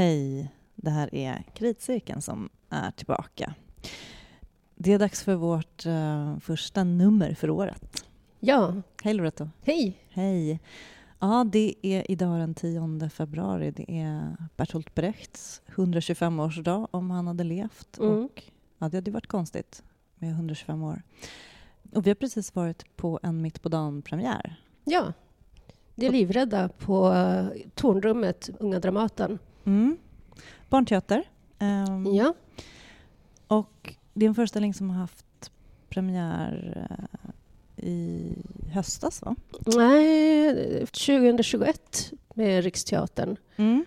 [0.00, 3.54] Hej, det här är Kritcirkeln som är tillbaka.
[4.74, 8.04] Det är dags för vårt uh, första nummer för året.
[8.38, 8.74] Ja.
[9.02, 9.48] Hej Loretto.
[9.62, 10.04] Hej.
[10.10, 10.60] Hej.
[11.18, 13.70] Ja, det är idag den 10 februari.
[13.70, 17.98] Det är Bertolt Brechts 125-årsdag om han hade levt.
[17.98, 18.24] Mm.
[18.24, 18.42] Och,
[18.78, 19.82] ja, det hade varit konstigt
[20.14, 21.02] med 125 år.
[21.94, 24.62] Och vi har precis varit på en mitt på dagen-premiär.
[24.84, 25.12] Ja.
[25.94, 29.38] Det är livrädda på uh, Tornrummet, Unga Dramaten.
[29.70, 29.96] Mm.
[30.68, 31.22] Barnteater.
[31.58, 32.34] Um, Ja.
[33.46, 35.50] Och det är en föreställning som har haft
[35.88, 38.32] premiär eh, i
[38.72, 39.36] höstas, va?
[39.76, 40.54] Nej,
[40.86, 43.36] 2021 med Riksteatern.
[43.56, 43.84] Mm.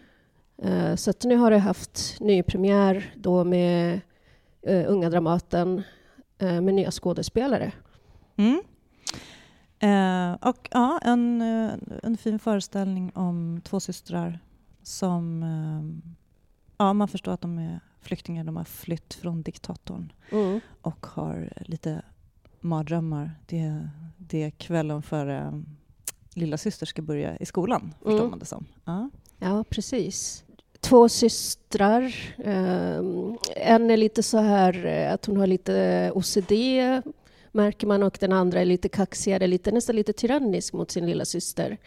[0.57, 4.01] Eh, Så att nu har det haft ny premiär då med
[4.61, 5.83] eh, Unga Dramaten
[6.37, 7.71] med nya skådespelare.
[8.35, 8.61] Mm.
[10.41, 11.41] Och ja, en,
[12.03, 14.39] en fin föreställning om två systrar
[14.83, 15.43] som...
[15.43, 16.11] Eh,
[16.77, 18.43] ja, man förstår att de är flyktingar.
[18.43, 20.59] De har flytt från diktatorn Mm.
[20.81, 22.01] och har lite
[22.59, 23.31] mardrömmar.
[23.45, 25.63] Det, det är kvällen före
[26.33, 28.29] lilla syster ska börja i skolan, förstår Mm.
[28.29, 28.65] man det som.
[28.85, 29.09] Ja.
[29.39, 30.43] Ja, precis.
[30.79, 32.33] Två systrar.
[32.37, 36.51] Um, en är lite så här eh, att hon har lite OCD,
[37.51, 41.25] märker man, och den andra är lite kaxigare, lite, nästan lite tyrannisk mot sin lilla
[41.25, 41.77] syster.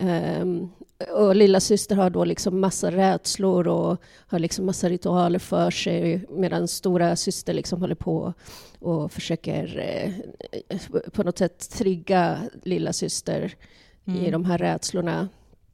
[0.00, 0.68] Ehm,
[1.14, 6.26] och lilla syster har då liksom massa rädslor och har liksom massa ritualer för sig
[6.30, 8.34] medan stora syster liksom håller på
[8.78, 10.12] och försöker eh,
[11.12, 13.54] på något sätt trigga lilla syster
[14.04, 14.32] i Mm.
[14.32, 15.28] de här rädslorna.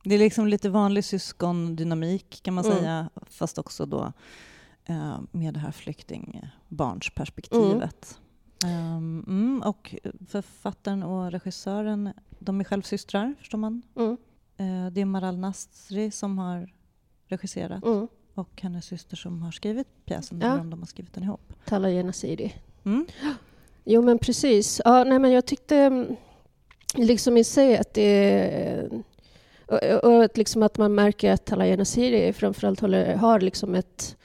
[0.04, 2.78] Det är liksom lite vanlig syskondynamik kan man Mm.
[2.78, 4.12] säga, fast också då
[4.84, 8.18] eh, med det här flyktingbarnsperspektivet.
[8.64, 9.94] Um, mm, och
[10.28, 13.82] författaren och regissören, de är själv systrar, förstår man.
[13.96, 14.16] Mm.
[14.56, 16.72] Eh, det är Maral Nasri som har
[17.28, 18.08] regisserat Mm.
[18.34, 20.46] och hennes syster som har skrivit pjäsen, Ja.
[20.52, 21.52] eller om de har skrivit den ihop.
[21.64, 22.54] Tala Genasiri.
[22.84, 23.06] Mm.
[23.84, 24.80] Jo, men precis.
[24.84, 26.16] Ja, nej, men jag tyckte mm,
[26.94, 28.88] liksom i sig att det...
[29.66, 34.16] Och, och att, liksom att man märker att Tala Genasiri framförallt håller, har liksom ett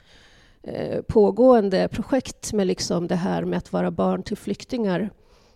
[0.62, 5.10] eh, pågående projekt med liksom det här med att vara barn till flyktingar.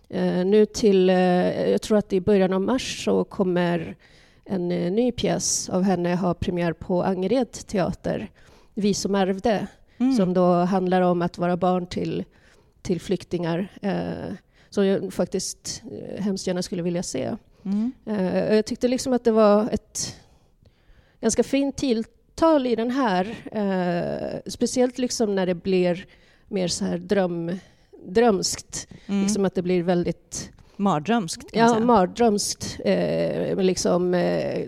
[0.09, 3.95] Eh, nu till, eh, jag tror att i början av mars så kommer
[4.45, 8.31] en eh, ny pjäs av henne ha premiär på Angered teater,
[8.73, 9.67] Vi som ärvde
[9.99, 10.13] Mm.
[10.15, 12.25] som då handlar om att vara barn till,
[12.81, 13.67] till flyktingar.
[14.69, 15.83] Som jag faktiskt
[16.19, 17.35] hemskt gärna skulle vilja se.
[17.65, 17.91] Mm.
[18.55, 20.15] Jag tyckte liksom att det var ett
[21.21, 23.35] ganska fint tilltal i den här.
[24.49, 26.05] Speciellt liksom när det blir
[26.47, 27.59] mer så här dröm,
[28.05, 28.87] drömskt.
[29.07, 29.21] Mm.
[29.21, 31.79] Liksom att det blir väldigt Mardrömskt ja, säga.
[31.85, 32.79] mardrömskt.
[32.85, 34.67] Eh, liksom, eh,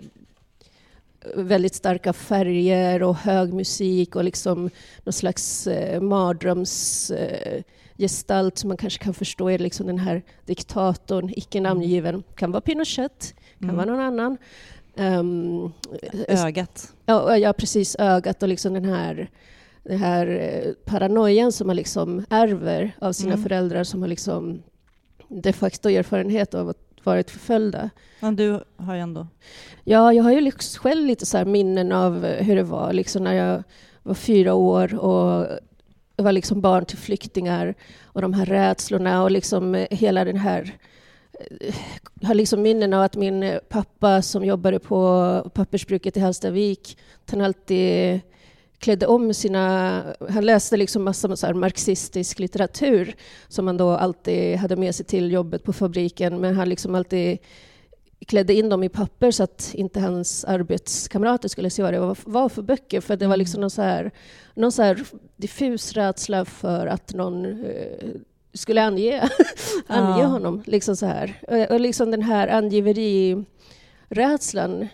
[1.36, 4.70] väldigt starka färger och hög musik och liksom
[5.04, 7.62] någon slags eh, mardröms eh,
[8.54, 12.22] som man kanske kan förstå är liksom den här diktatorn, icke namngiven.
[12.34, 13.76] Kan vara Pinochet, kan Mm.
[13.76, 14.36] vara någon annan.
[14.96, 15.72] Um,
[16.28, 16.92] Ögat.
[17.06, 17.96] ja, ja, precis.
[17.98, 19.30] Ögat och liksom den här,
[19.82, 23.42] den här eh, paranoian som man liksom ärver av sina Mm.
[23.42, 24.62] föräldrar som har liksom
[25.28, 27.90] de facto erfarenhet av att varit förföljda.
[28.20, 29.26] Men du har ju ändå...
[29.84, 33.32] Ja, jag har ju liksom själv lite så minnen av hur det var liksom när
[33.32, 33.62] jag
[34.02, 35.46] var fyra år och
[36.16, 37.74] var liksom barn till flyktingar
[38.04, 40.74] och de här rädslorna och liksom eh, hela den här
[41.60, 41.74] eh,
[42.20, 46.98] jag har liksom minnen av att min eh, pappa som jobbade på pappersbruket i Hallstavik,
[47.30, 48.20] han alltid
[48.80, 50.02] klädde om sina...
[50.28, 53.14] Han läste liksom massa så marxistisk litteratur
[53.48, 57.38] som han då alltid hade med sig till jobbet på fabriken, men han liksom alltid
[58.26, 62.48] klädde in dem i papper så att inte hans arbetskamrater skulle se vad det var,
[62.48, 63.00] för böcker.
[63.00, 64.10] För det var liksom någon så här,
[64.54, 65.04] någon så här
[65.36, 68.08] diffus rädsla för att någon eh,
[68.54, 69.20] skulle ange,
[69.86, 70.26] ange Ja.
[70.26, 70.62] honom.
[70.66, 71.40] Liksom så här.
[71.48, 74.88] Och, och liksom den här angiverirädslan eh,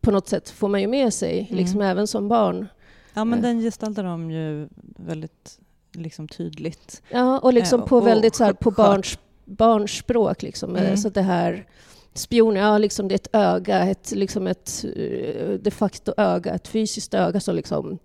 [0.00, 1.56] på något sätt får man ju med sig, Mm.
[1.56, 2.68] liksom även som barn.
[3.14, 5.58] Ja, men den gestaltar de ju väldigt
[5.92, 7.02] liksom, tydligt.
[7.10, 10.42] Ja, och liksom Eh, på och väldigt så här, på barns, barns språk.
[10.42, 10.76] Liksom.
[10.76, 10.96] Eh, Mm.
[10.96, 11.66] Så det här
[12.14, 16.68] spioner, ja, liksom det är ett öga, ett, liksom ett eh, de facto öga, ett
[16.68, 17.98] fysiskt öga som liksom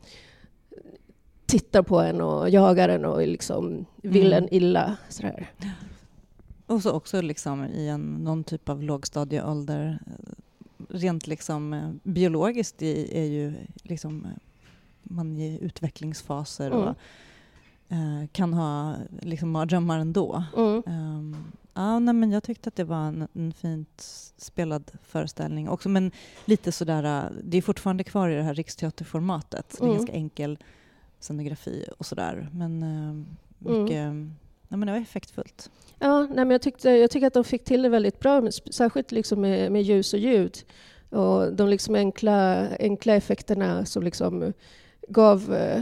[1.45, 4.43] tittar på en och jagar en och liksom vill Mm.
[4.43, 4.97] en illa.
[5.09, 5.51] Sådär.
[6.65, 9.99] Och så också liksom i en, någon typ av lågstadieålder.
[10.89, 13.53] Eh, Rent liksom eh, biologiskt i, är ju
[13.83, 14.31] liksom eh,
[15.03, 16.95] man i utvecklingsfaser och
[17.89, 18.21] Mm.
[18.21, 20.43] eh, kan ha liksom mardrömmar ändå.
[20.57, 20.83] Mm.
[20.87, 21.35] Ehm,
[21.75, 24.01] Ja, nej, men jag tyckte att det var en, en fint
[24.37, 26.11] spelad föreställning också, men
[26.45, 29.93] lite sådär, äh, det är fortfarande kvar i det här riksteaterformatet, mm.
[29.93, 30.57] ganska enkel
[31.19, 33.25] scenografi och sådär, men äh,
[33.57, 34.35] mycket, mm.
[34.73, 35.71] Ja, men det var effektfullt.
[35.99, 39.11] Ja, nej, men jag, tyckte, jag tycker att de fick till det väldigt bra, särskilt
[39.11, 40.57] liksom med, med ljus och ljud.
[41.09, 44.53] Och de liksom enkla, enkla effekterna som liksom
[45.07, 45.81] gav eh,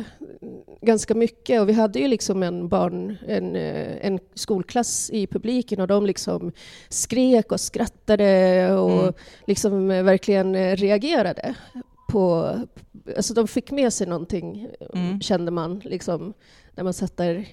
[0.82, 1.62] ganska mycket.
[1.62, 6.06] Och vi hade ju liksom en, barn, en, eh, en skolklass i publiken och de
[6.06, 6.52] liksom
[6.90, 9.14] skrek och skrattade och mm.
[9.48, 11.56] liksom verkligen reagerade.
[12.10, 12.56] På,
[13.16, 15.22] alltså de fick med sig någonting, mm.
[15.22, 16.34] kände man, liksom,
[16.76, 17.48] när man satt där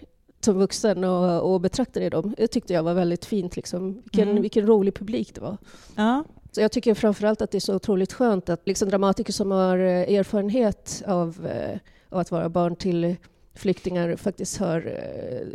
[0.49, 2.35] som vuxen och, och betraktade dem.
[2.37, 3.57] Det tyckte jag var väldigt fint.
[3.57, 3.95] Liksom.
[3.95, 4.43] Vilken, mm.
[4.43, 5.57] vilken rolig publik det var.
[5.97, 6.25] Ja.
[6.53, 9.79] Så jag tycker framförallt att det är så otroligt skönt att liksom dramatiker som har
[9.79, 11.79] eh, erfarenhet av, eh,
[12.09, 13.17] av att vara barn till
[13.55, 15.47] flyktingar faktiskt har eh,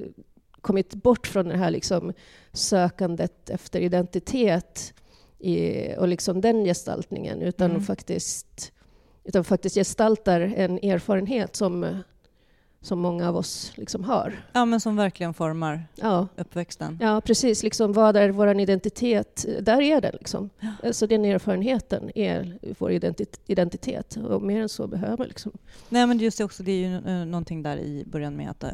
[0.62, 2.14] kommit bort från det här liksom
[2.52, 4.94] sökandet efter identitet
[5.40, 7.84] i, och liksom den gestaltningen, utan, mm.
[7.84, 8.72] faktiskt,
[9.24, 12.04] utan faktiskt gestaltar en erfarenhet som
[12.84, 14.34] som många av oss liksom har.
[14.54, 16.28] Ja, men som verkligen formar ja.
[16.38, 16.98] uppväxten.
[17.02, 17.64] Ja, precis.
[17.64, 19.46] Liksom, vad är vår identitet?
[19.62, 20.12] Där är den.
[20.14, 20.50] Liksom.
[20.60, 20.70] Ja.
[20.84, 22.92] Alltså, den erfarenheten är vår
[23.48, 24.18] identitet.
[24.18, 25.28] Och mer än så behöver man.
[25.28, 25.52] Liksom.
[25.90, 28.64] Nej, men just det också, det är ju uh, någonting där i början med att
[28.64, 28.70] uh,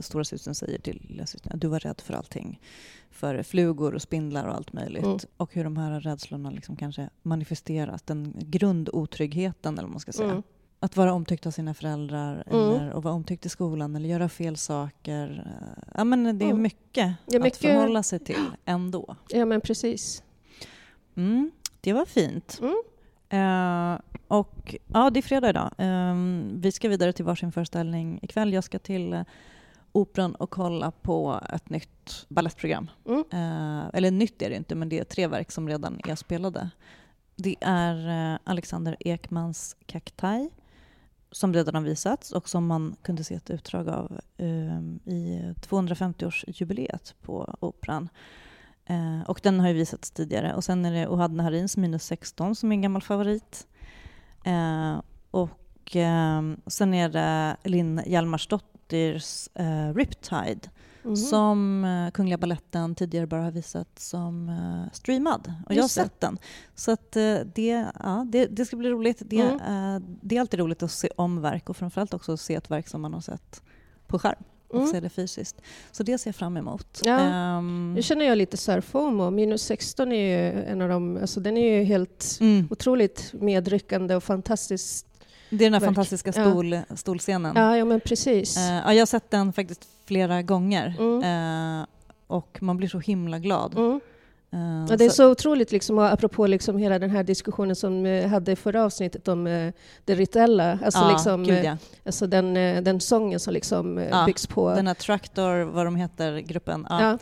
[0.00, 2.60] stora systern säger till systern att du var rädd för allting.
[3.10, 5.04] För flugor och spindlar och allt möjligt.
[5.04, 5.18] Mm.
[5.36, 8.02] Och hur de här rädslorna liksom kanske manifesteras.
[8.02, 10.30] Den grundotryggheten, eller vad man ska säga.
[10.30, 10.42] Mm
[10.80, 12.60] att vara omtyckt av sina föräldrar mm.
[12.60, 15.52] eller att vara omtyckt i skolan eller göra fel saker.
[15.94, 16.62] Ja, men det är mm.
[16.62, 19.16] mycket, ja, mycket, att förhålla sig till ändå.
[19.28, 20.22] Ja, men precis.
[21.14, 22.60] Mm, det var fint.
[23.34, 25.72] Uh, och ja, det är fredag idag.
[25.80, 26.14] Uh,
[26.54, 28.52] vi ska vidare till varsin föreställning ikväll.
[28.52, 29.22] Jag ska till uh,
[29.92, 32.90] Operan och kolla på ett nytt ballettprogram.
[33.06, 33.18] Mm.
[33.18, 36.70] Uh, eller nytt är det inte, men det är tre verk som redan är spelade.
[37.36, 40.50] Det är Alexander Ekmans Kaktaj
[41.30, 44.80] som redan har visats och som man kunde se ett utdrag av eh,
[45.14, 48.08] i 250-årsjubileet på Operan.
[48.86, 50.54] Eh, och den har ju visats tidigare.
[50.54, 53.66] Och sen är det Ohad Naharins Minus 16 som är en gammal favorit.
[54.44, 60.70] Eh, och ehm, sen är det Linn Hjalmarsdottirs eh, Riptide
[61.04, 61.16] Mm.
[61.16, 65.52] som uh, Kungliga Balletten tidigare bara har visat som uh, streamad.
[65.66, 66.38] Och jag har sett den.
[66.74, 69.22] Så att, uh, det, ja, det, det, ska bli roligt.
[69.26, 70.18] Det, mm.
[70.20, 72.88] det är alltid roligt att se om verk och framförallt också att se ett verk
[72.88, 73.62] som man har sett
[74.06, 74.88] på skärm och mm.
[74.88, 75.60] se det fysiskt.
[75.90, 77.02] Så det ser jag fram emot.
[77.04, 77.56] Ja.
[77.58, 79.30] Um, nu känner jag lite så FOMO.
[79.30, 82.68] Minus 16 är ju en av de, alltså den är ju helt mm.
[82.70, 85.07] otroligt medryckande och fantastiskt
[85.50, 85.88] det är den här verk.
[85.88, 86.96] fantastiska stol, ja.
[86.96, 87.56] stolscenen.
[87.56, 88.56] Ja, ja, men precis.
[88.56, 91.80] Uh, ja, jag har sett den faktiskt flera gånger mm.
[91.80, 91.86] uh,
[92.26, 93.74] och man blir så himla glad.
[93.78, 94.00] Mm.
[94.54, 98.02] Uh, ja, det är så, så otroligt, liksom, apropå liksom hela den här diskussionen som
[98.02, 99.72] vi hade i förra avsnittet om uh,
[100.04, 101.76] det rituella, alltså, ja, liksom, gud, ja.
[102.04, 102.54] alltså den,
[102.84, 104.74] den sången som liksom, ja, byggs på...
[104.74, 106.86] Den här Traktor, vad de heter, gruppen.
[106.90, 107.18] Ja.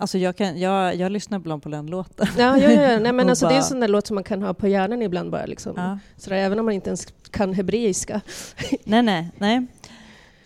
[0.00, 2.26] Alltså jag, kan, jag, jag lyssnar ibland på den låten.
[2.38, 2.98] Ja, ja, ja.
[2.98, 3.48] Nej, men alltså bara...
[3.48, 5.46] Det är en sån där låt som man kan ha på hjärnan ibland bara.
[5.46, 5.72] Liksom.
[5.76, 5.98] Ja.
[6.16, 8.20] Så där, även om man inte ens kan hebreiska.
[8.84, 9.30] nej, nej.
[9.38, 9.56] nej.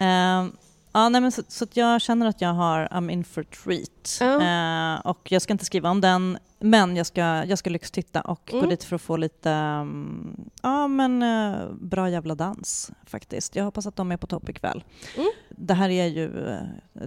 [0.00, 0.50] Uh,
[0.92, 4.18] ja, nej men så, så jag känner att jag har I'm in for treat.
[4.20, 4.94] Ja.
[4.96, 8.52] Uh, och jag ska inte skriva om den, men jag ska, jag ska lyxtitta och
[8.52, 8.64] mm.
[8.64, 13.56] gå dit för att få lite um, ja, men, uh, bra jävla dans faktiskt.
[13.56, 14.84] Jag hoppas att de är på topp ikväll.
[15.16, 15.28] Mm.
[15.50, 16.58] Det här är ju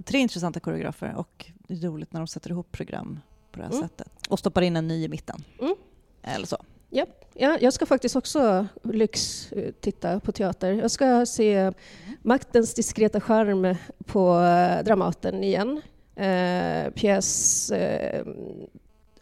[0.04, 3.20] tre intressanta koreografer och det är roligt när de sätter ihop program
[3.52, 3.82] på det här mm.
[3.82, 5.44] sättet och stoppar in en ny i mitten.
[5.60, 5.74] Mm.
[6.22, 6.56] Eller så.
[6.90, 7.08] Yep.
[7.34, 10.72] Ja, jag ska faktiskt också lyx eh, titta på teater.
[10.72, 11.74] Jag ska se mm.
[12.22, 13.74] Maktens diskreta charm
[14.06, 15.80] på eh, Dramaten igen.
[16.16, 18.24] Eh, pjäs eh,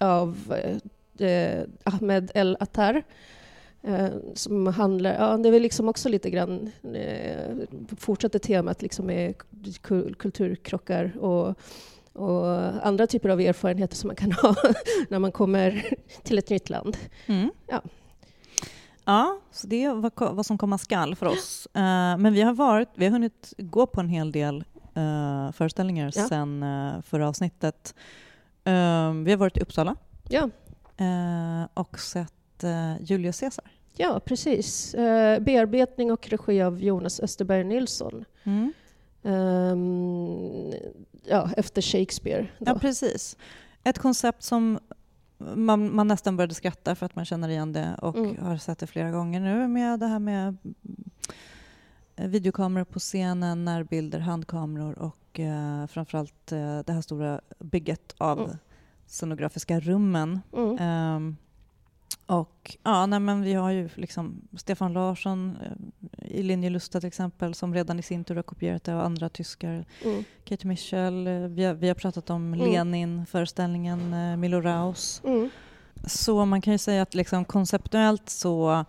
[0.00, 0.54] av
[1.18, 3.02] eh, Ahmed El Attar.
[3.82, 7.56] Eh, som handlar, ja, det är väl liksom också lite grann eh,
[7.98, 9.34] fortsätter temat liksom med
[10.18, 11.58] kulturkrockar och
[12.16, 12.46] och
[12.86, 14.54] andra typer av erfarenheter som man kan ha
[15.08, 15.86] när man kommer
[16.22, 16.96] till ett nytt land.
[17.26, 17.50] Mm.
[17.66, 17.82] Ja.
[19.04, 21.68] Ja, så det är vad, vad som komma skall för oss.
[21.76, 21.82] Uh,
[22.18, 24.64] men vi har, varit, vi har hunnit gå på en hel del
[24.96, 26.28] uh, föreställningar ja.
[26.28, 27.94] sen uh, förra avsnittet.
[28.66, 29.96] Uh, vi har varit i Uppsala
[30.28, 30.50] ja.
[31.74, 32.64] och sett
[33.00, 33.64] Julius Caesar.
[33.96, 34.94] Ja, precis.
[35.40, 38.24] bearbetning och regi av Jonas Österberg Nilsson.
[38.44, 38.72] Mm.
[39.22, 40.72] Um,
[41.24, 42.46] ja, efter Shakespeare.
[42.58, 42.70] Då.
[42.70, 43.36] Ja, precis.
[43.84, 44.78] Ett koncept som
[45.38, 48.36] man, man, nästan började skratta för att man känner igen det och mm.
[48.38, 50.56] har sett det flera gånger nu med det här med
[52.16, 58.56] videokameror på scenen, närbilder, handkameror och eh, framförallt eh, det här stora bygget av Mm.
[59.06, 60.40] scenografiska rummen.
[60.52, 60.78] Mm.
[60.78, 61.36] Ehm,
[62.26, 67.54] och ja, nej, men vi har ju liksom Stefan Larsson eh, i Linjelusta till exempel
[67.54, 69.84] som redan i sin tur har kopierat det och andra tyskar.
[70.04, 70.24] Mm.
[70.44, 72.66] Kate Michel, eh, vi har, vi har pratat om Mm.
[72.72, 75.22] Lenin-föreställningen, eh, Milo Raus.
[75.24, 75.50] Mm.
[76.06, 78.84] Så man kan ju säga att liksom konceptuellt så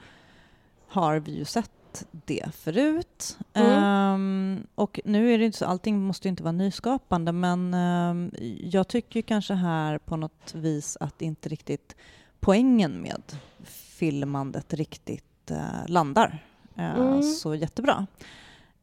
[0.87, 1.71] har vi ju sett
[2.11, 3.37] det förut.
[3.53, 3.71] Mm.
[3.83, 8.31] Ehm, och nu är det inte så, allting måste ju inte vara nyskapande men ehm,
[8.61, 11.95] jag tycker kanske här på något vis att inte riktigt
[12.39, 13.21] poängen med
[13.65, 16.43] filmandet riktigt eh, landar
[16.75, 17.23] eh, Mm.
[17.23, 18.07] så jättebra.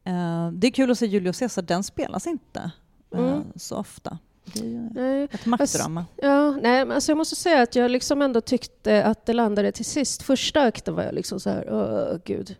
[0.03, 2.71] Eh, det är kul att se Julius Caesar, den spelas inte
[3.13, 3.43] eh, Mm.
[3.55, 4.17] så ofta.
[4.53, 5.23] Det är ju Nej.
[5.31, 6.05] ett maktdrama.
[6.15, 9.71] Ja, nej, men alltså jag måste säga att jag liksom ändå tyckte att det landade
[9.71, 10.21] till sist.
[10.23, 12.55] Första akten var jag liksom så här, åh gud,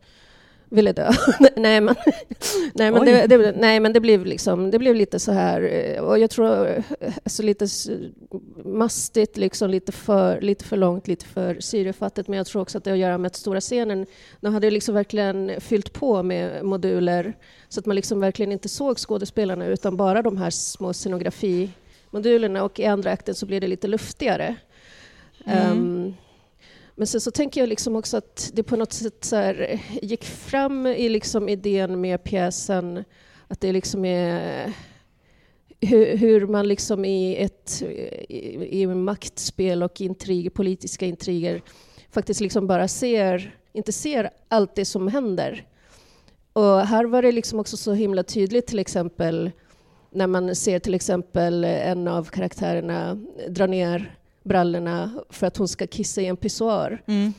[0.70, 1.12] ville dö.
[1.56, 1.96] nej, men,
[2.74, 6.02] nej, men det, det, nej, men det blev liksom, det blev lite så här, eh,
[6.02, 6.84] och jag tror, eh,
[7.24, 7.68] alltså lite
[8.66, 12.84] mastigt, liksom lite för, lite för långt, lite för syrefattigt, men jag tror också att
[12.84, 14.06] det har att göra med att stora scenen,
[14.42, 17.34] de hade liksom verkligen fyllt på med moduler,
[17.70, 22.80] så att man liksom verkligen inte såg skådespelarna, utan bara de här små scenografimodulerna, och
[22.80, 24.56] i andra akten så blir det lite luftigare.
[25.46, 25.72] Mm.
[25.72, 26.14] Ehm,
[26.96, 29.80] men sen så tänker jag liksom också att det på något sätt så här, eh,
[30.02, 33.04] gick fram i liksom idén med pjäsen
[33.48, 34.72] att det liksom är eh,
[35.80, 37.82] hur, hur man liksom i ett
[38.30, 41.62] i, i maktspel och intrig, politiska intriger
[42.16, 45.68] faktiskt liksom bara ser, inte ser allt det som händer.
[46.54, 49.52] Och här var det liksom också så himla tydligt till exempel
[50.12, 53.16] när man ser till exempel en av karaktärerna
[53.50, 57.02] dra ner brallorna för att hon ska kissa i en pissoar.
[57.08, 57.34] Mm.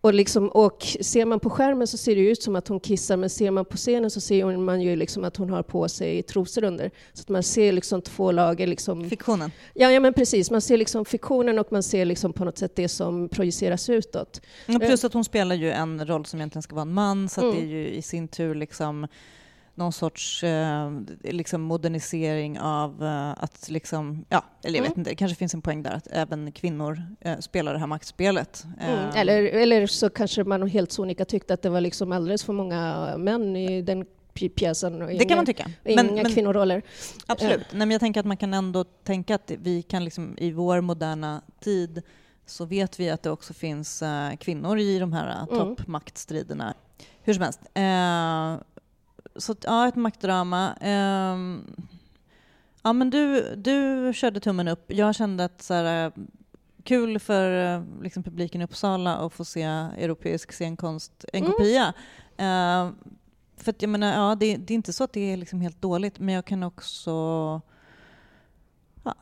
[0.00, 3.16] Och, liksom, och ser man på skärmen så ser det ut som att hon kissar,
[3.16, 6.22] men ser man på scenen så ser man ju liksom att hon har på sig
[6.22, 6.90] trosor under.
[7.12, 8.66] Så att man ser liksom två lager.
[8.66, 9.50] Liksom, Fiktionen.
[9.74, 10.50] ja, ja, men precis.
[10.50, 14.40] Man ser liksom fiktionen och man ser liksom på något sätt det som projiceras utåt.
[14.66, 17.40] Och plus att hon spelar ju en roll som egentligen ska vara en man, så
[17.40, 17.54] Mm.
[17.54, 19.06] det är ju i sin tur liksom
[19.78, 20.90] någon sorts eh,
[21.22, 25.00] liksom modernisering av eh, att liksom, ja, eller jag vet Mm.
[25.00, 28.64] inte, det kanske finns en poäng där att även kvinnor eh, spelar det här maktspelet.
[28.80, 28.94] Mm.
[28.98, 32.52] Eh, Eller, eller så kanske man helt sonika tyckte att det var liksom alldeles för
[32.52, 34.04] många män i den
[34.34, 35.02] pj- pjäsen.
[35.02, 35.70] Och det kan man tycka.
[35.84, 36.82] Inga Men, men, kvinnoroller.
[37.26, 37.60] absolut.
[37.70, 40.80] Nej, men jag tänker att man kan ändå tänka att vi kan liksom i vår
[40.80, 42.02] moderna tid
[42.46, 45.76] så vet vi att det också finns eh, kvinnor i de här eh, Mm.
[45.76, 46.74] toppmaktstriderna.
[47.22, 47.60] Hur som helst.
[47.74, 48.64] Eh,
[49.38, 50.74] så ja, ett maktdrama.
[50.80, 51.66] Ehm,
[52.82, 54.84] ja, men du, du körde tummen upp.
[54.92, 56.12] Jag kände att så här, eh,
[56.84, 61.52] kul för eh, liksom, publiken i Uppsala att få se europeisk scenkonst, en Mm.
[61.52, 61.94] kopia.
[62.36, 62.90] Eh,
[63.56, 65.82] för att jag menar, ja, det, det är inte så att det är liksom helt
[65.82, 67.10] dåligt, men jag kan också...
[69.04, 69.14] Ja,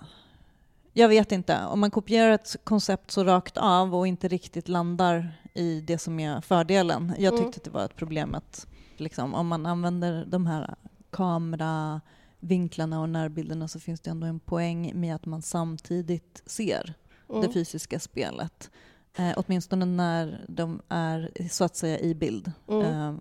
[0.92, 1.64] jag vet inte.
[1.66, 6.20] Om man kopierar ett koncept så rakt av och inte riktigt landar i det som
[6.20, 7.12] är fördelen.
[7.18, 7.44] Jag Mm.
[7.44, 8.66] tyckte att det var ett problem att
[9.00, 10.75] liksom, om man använder de här
[11.11, 16.95] kameravinklarna och närbilderna så finns det ändå en poäng med att man samtidigt ser
[17.29, 17.53] det Mm.
[17.53, 18.71] fysiska spelet.
[19.19, 22.53] Eh, åtminstone när de är så att säga i bild.
[22.69, 22.83] Mm.
[22.83, 23.15] Eh,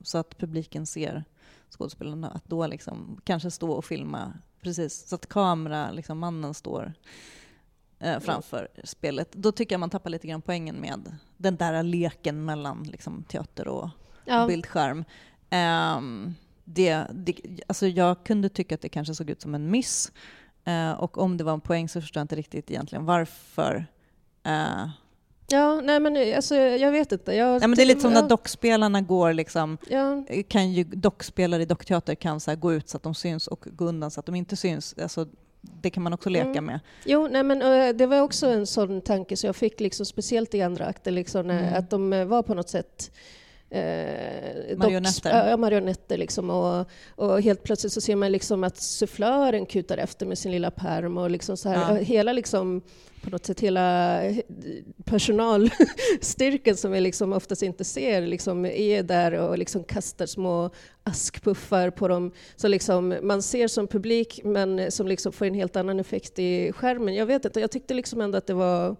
[0.00, 1.24] så att publiken ser
[1.70, 2.30] skådespelarna.
[2.30, 6.92] Att då liksom kanske stå och filma precis så att kamera, liksom mannen står
[7.98, 9.32] eh, framför spelet.
[9.32, 13.68] Då tycker jag man tappar lite grann poängen med den där leken mellan liksom, teater
[13.68, 13.88] och
[14.30, 14.46] Ja.
[14.46, 15.04] bildskärm.
[15.50, 16.34] Ehm,
[16.64, 17.34] det, det,
[17.66, 20.12] alltså jag kunde tycka att det kanske såg ut som en miss.
[20.64, 23.86] Eh, och om det var en poäng så förstår jag inte riktigt egentligen varför.
[24.46, 24.88] Eh,
[25.52, 27.32] Ja, nej men alltså, jag vet inte.
[27.34, 30.84] Jag, ja, men det är lite som ja, när dockspelarna går liksom, Ja, kan ju
[30.84, 34.20] dockspelare i dockteater kan så gå ut så att de syns och gå undan så
[34.20, 34.94] att de inte syns.
[35.02, 35.26] Alltså,
[35.60, 36.64] det kan man också leka Mm.
[36.66, 36.80] med.
[37.04, 40.54] jo, nej men eh, det var också en sån tanke så jag fick liksom speciellt
[40.54, 41.74] i andra akten liksom, Mm.
[41.74, 43.10] att de eh, var på något sätt
[43.70, 45.30] eh, Marionetter.
[45.30, 46.50] docks- Ja, marionetter liksom.
[46.50, 46.86] Och,
[47.16, 51.18] och helt plötsligt så ser man liksom att sufflören kutar efter med sin lilla perm
[51.18, 51.90] och liksom så här, Ja.
[51.90, 52.82] och hela liksom
[53.24, 54.36] på något sätt hela eh,
[55.04, 60.70] personalstyrkan som vi liksom oftast inte ser liksom är där och liksom kastar små
[61.04, 62.32] askpuffar på dem.
[62.56, 66.72] Så liksom man ser som publik men som liksom får en helt annan effekt i
[66.72, 67.14] skärmen.
[67.14, 68.96] Jag vet inte, jag tyckte liksom ändå att det var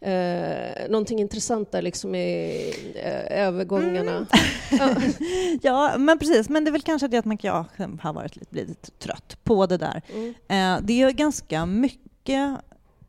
[0.00, 4.26] eh, någonting intressant där liksom i eh, övergångarna.
[4.70, 4.94] Ja.
[5.62, 6.48] Ja, men precis.
[6.48, 7.64] Men det är väl kanske det att man jag
[8.00, 10.02] har varit lite, blivit trött på det där.
[10.14, 10.28] Mm.
[10.28, 12.58] Eh, det är ganska mycket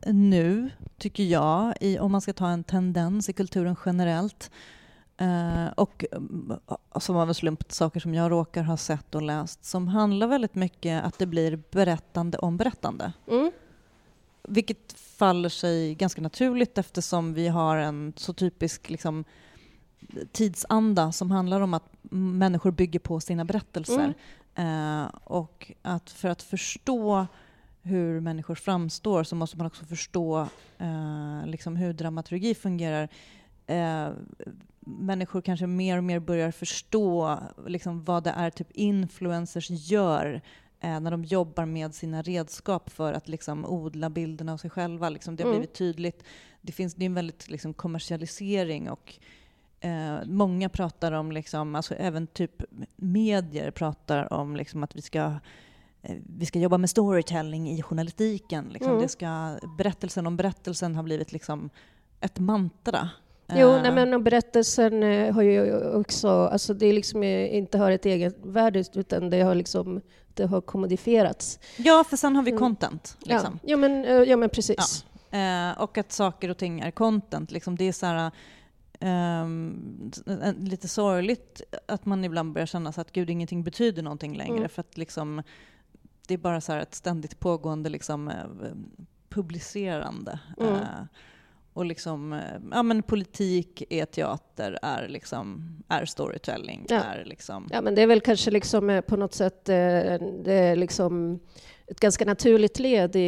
[0.06, 4.50] nu, tycker jag, i, om man ska ta en tendens i kulturen generellt,
[5.22, 6.58] Eh, och mm,
[7.00, 10.54] som av en slump saker som jag råkar ha sett och läst som handlar väldigt
[10.54, 13.12] mycket att det blir berättande om berättande.
[13.30, 13.52] Mm.
[14.48, 19.24] Vilket faller sig ganska naturligt eftersom vi har en så typisk liksom,
[20.32, 24.14] tidsanda som handlar om att människor bygger på sina berättelser.
[24.54, 27.26] Eh, och att för att förstå
[27.82, 30.48] hur människor framstår så måste man också förstå
[30.78, 33.08] eh, liksom hur dramaturgi fungerar.
[33.66, 34.08] Eh,
[34.80, 40.42] människor kanske mer och mer börjar förstå liksom, vad det är typ influencers gör
[40.82, 45.08] eh, när de jobbar med sina redskap för att liksom, odla bilden av sig själva.
[45.08, 45.60] Liksom, det har Mm.
[45.60, 46.24] blivit tydligt.
[46.60, 49.14] Det, finns, det är en väldigt liksom, kommersialisering och
[49.80, 52.62] eh, många pratar om, liksom, alltså även typ
[52.96, 55.34] medier pratar om liksom, att vi ska
[56.02, 58.68] eh, vi ska jobba med storytelling i journalistiken.
[58.72, 58.90] Liksom.
[58.90, 59.02] Mm.
[59.02, 61.70] Det ska, berättelsen om berättelsen har blivit liksom
[62.20, 63.10] ett mantra.
[63.56, 67.54] Jo, Eh, nej, men och berättelsen eh, har ju också, alltså det är liksom eh,
[67.56, 70.00] inte har ett eget värde utan det har liksom,
[70.34, 71.58] det har kommodifierats.
[71.76, 72.58] Ja, för sen har vi Mm.
[72.60, 73.16] content.
[73.20, 73.58] Liksom.
[73.62, 75.06] Ja, ja, men, ja men precis.
[75.30, 77.50] Eh, och att saker och ting är content.
[77.52, 77.76] Liksom.
[77.76, 78.30] Det är så här,
[79.00, 84.56] en- lite sorgligt att man ibland börjar känna så att gud, ingenting betyder någonting längre.
[84.56, 84.68] Mm.
[84.68, 85.42] För att liksom,
[86.26, 88.32] det är bara så här ett ständigt pågående liksom,
[89.28, 90.38] publicerande.
[90.60, 90.74] Mm.
[90.74, 90.80] Eh,
[91.74, 92.38] och liksom, eh,
[92.70, 96.86] ja, men politik är teater, är, liksom, är storytelling.
[96.88, 96.96] Ja.
[96.96, 99.74] Är liksom, Ja, men det är väl kanske liksom eh, på något sätt eh,
[100.44, 101.40] det liksom
[101.86, 103.20] ett ganska naturligt led i,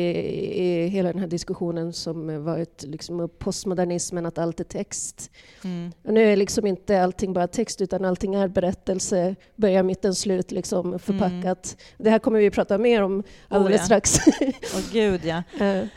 [0.62, 5.30] i hela den här diskussionen som varit liksom postmodernismen, att allt är text.
[5.64, 5.92] mm.
[6.04, 10.50] Och nu är liksom inte allting bara text, utan allting är berättelse, början, mitten, slut,
[10.50, 11.76] liksom förpackat.
[11.98, 13.98] Det här kommer vi prata mer om alldeles Mm.
[13.98, 14.02] Oh, ja.
[14.02, 14.18] strax.
[14.74, 15.42] Åh gud ja.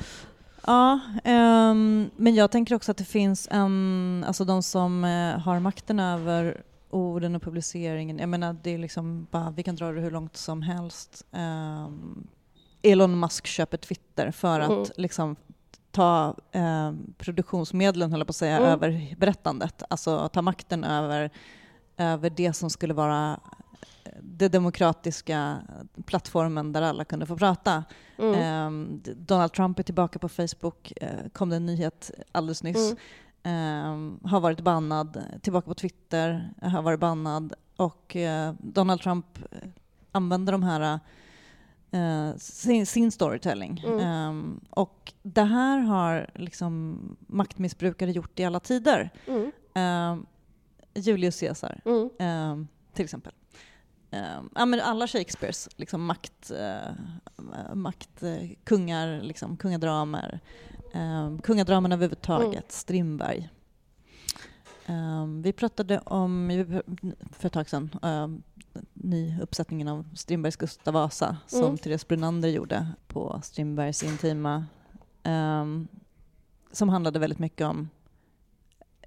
[0.67, 5.59] Ja, ehm, men jag tänker också att det finns en, alltså de som eh, har
[5.59, 10.01] makten över orden och publiceringen, jag menar det är liksom bara, vi kan dra det
[10.01, 11.25] hur långt som helst.
[11.31, 12.27] Ehm,
[12.81, 14.85] Elon Musk köper Twitter för att Mm.
[14.97, 15.35] liksom
[15.91, 18.69] ta eh, produktionsmedlen, höll jag på att säga, Mm.
[18.69, 19.83] över berättandet.
[19.89, 21.29] Alltså ta makten över,
[21.97, 23.39] över det som skulle vara
[24.17, 25.57] eh, det demokratiska
[26.05, 27.83] plattformen där alla kunde få prata.
[28.17, 28.99] mm.
[29.03, 32.77] D- Donald Trump är tillbaka på Facebook, eh, kom det en nyhet alldeles nyss.
[32.91, 32.97] Mm.
[33.43, 37.53] Ehm, har varit bannad, tillbaka på Twitter, eh, har varit bannad.
[37.75, 39.69] Och eh, Donald Trump eh,
[40.11, 40.99] använder de här
[41.91, 43.83] eh, sin, sin storytelling.
[43.87, 43.99] Mm.
[43.99, 49.09] Ehm, och det här har liksom maktmissbrukare gjort i alla tider.
[49.27, 49.51] Mm.
[49.73, 50.25] Ehm,
[50.93, 52.09] Julius Caesar Mm.
[52.19, 53.33] Ehm, till exempel.
[54.11, 56.93] Ehm, ja, men alla Shakespeares liksom makt, eh,
[57.73, 60.39] makt eh, kungar, liksom, kungadramer,
[60.93, 62.63] um, kungadramen överhuvudtaget, Mm.
[62.69, 63.49] Strindberg.
[64.85, 66.49] Ehm, vi pratade om,
[67.31, 68.43] för ett tag sedan, um,
[68.93, 71.77] nyuppsättningen av Strindbergs Gustav Vasa som Mm.
[71.77, 74.65] Therese Brunander gjorde på Strindbergs Intima.
[75.23, 75.87] ehm,
[76.71, 77.89] som handlade väldigt mycket om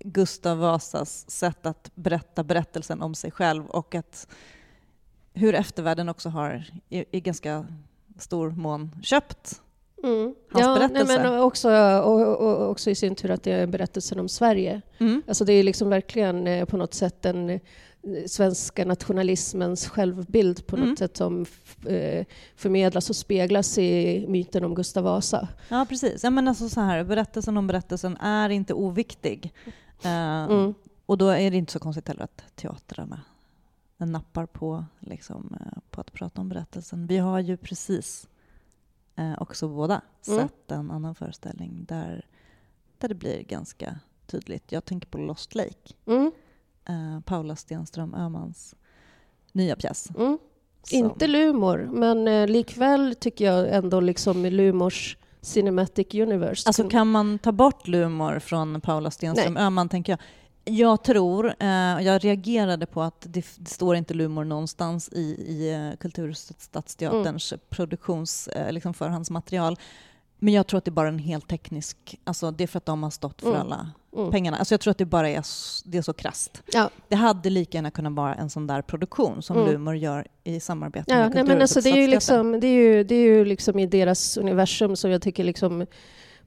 [0.01, 4.27] Gustav Vasas sätt att berätta berättelsen om sig själv och att
[5.35, 7.67] hur eftervärlden också har i, i ganska
[8.19, 9.61] stor mån köpt
[10.03, 10.35] Mm.
[10.53, 11.15] Hans ja, berättelse.
[11.15, 11.71] Nej, men också,
[12.05, 14.83] och, och, också i sin tur att det är berättelsen om Sverige.
[14.99, 15.23] Mm.
[15.29, 17.61] Alltså det är liksom verkligen eh, på något sätt den eh,
[18.27, 20.89] svenska nationalismens självbild på Mm.
[20.89, 21.47] något sätt som
[21.87, 25.49] eh, förmedlas och speglas i myten om Gustav Vasa.
[25.69, 26.25] Ja, precis.
[26.25, 29.53] Ja, men alltså så här, berättelsen om berättelsen är inte oviktig.
[30.03, 30.75] Mm.
[31.07, 32.43] Och då är det inte så konstigt heller att
[34.01, 37.07] teatrarna nappar på, liksom, eh, på att prata om berättelsen.
[37.07, 38.29] Vi har ju precis
[39.17, 40.39] eh, också båda Mm.
[40.49, 42.27] sett en annan föreställning där,
[42.99, 44.73] där det blir ganska tydligt.
[44.73, 46.33] Jag tänker på Lost Lake, Mm.
[46.89, 48.75] eh, Paula Stenström Öhmans
[49.53, 50.09] nya pjäs.
[50.17, 50.39] Mm.
[50.91, 56.69] Inte Lumor, men eh, likväl tycker jag ändå liksom Lumors Cinematic Universe.
[56.69, 60.21] Alltså kan man ta bort Lumor från Paula Stenström Öhman, tänker jag.
[60.65, 61.67] Jag tror, eh,
[62.01, 67.55] jag reagerade på att det, det står inte Lumor någonstans i, i eh, Kulturhuset Stadsteaterns
[67.71, 69.77] produktions, eh, liksom förhandsmaterial.
[70.39, 72.87] Men jag tror att det är bara en helt teknisk, alltså det är för att
[72.87, 73.61] de har stått för Mm.
[73.61, 74.31] alla mm.
[74.31, 74.57] pengarna.
[74.57, 75.45] Alltså jag tror att det bara är,
[75.85, 76.63] det är så krasst.
[76.73, 76.91] Ja.
[77.09, 79.73] Det hade lika gärna kunnat vara en sån där produktion som Mm.
[79.73, 82.67] Lumor gör i samarbete Ja, med nej, Kulturhuset men alltså, det, är ju liksom, det,
[82.67, 85.87] är ju, det är ju liksom i deras universum som jag tycker liksom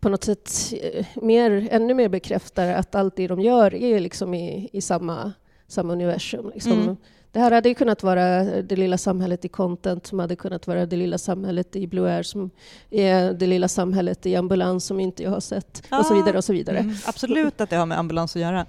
[0.03, 4.33] på något sätt eh, mer, ännu mer bekräftar att allt det de gör är liksom
[4.33, 5.33] i, i samma,
[5.67, 6.51] samma universum.
[6.53, 6.71] Liksom.
[6.81, 6.95] Mm.
[7.31, 10.85] Det här hade ju kunnat vara det lilla samhället i content, som hade kunnat vara
[10.85, 12.49] det lilla samhället i Blue Air, som
[12.89, 16.17] är det lilla samhället i ambulans som inte jag har sett, och så Ah.
[16.17, 16.37] vidare.
[16.37, 16.77] och så vidare.
[16.77, 18.65] Mm, absolut att det har med ambulans att göra.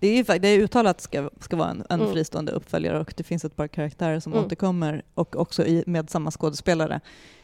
[0.00, 2.12] Det är, ju det är uttalat ska, ska vara en, en Mm.
[2.12, 4.44] fristående uppföljare och det finns ett par karaktärer som Mm.
[4.44, 7.00] återkommer och också i, med samma skådespelare.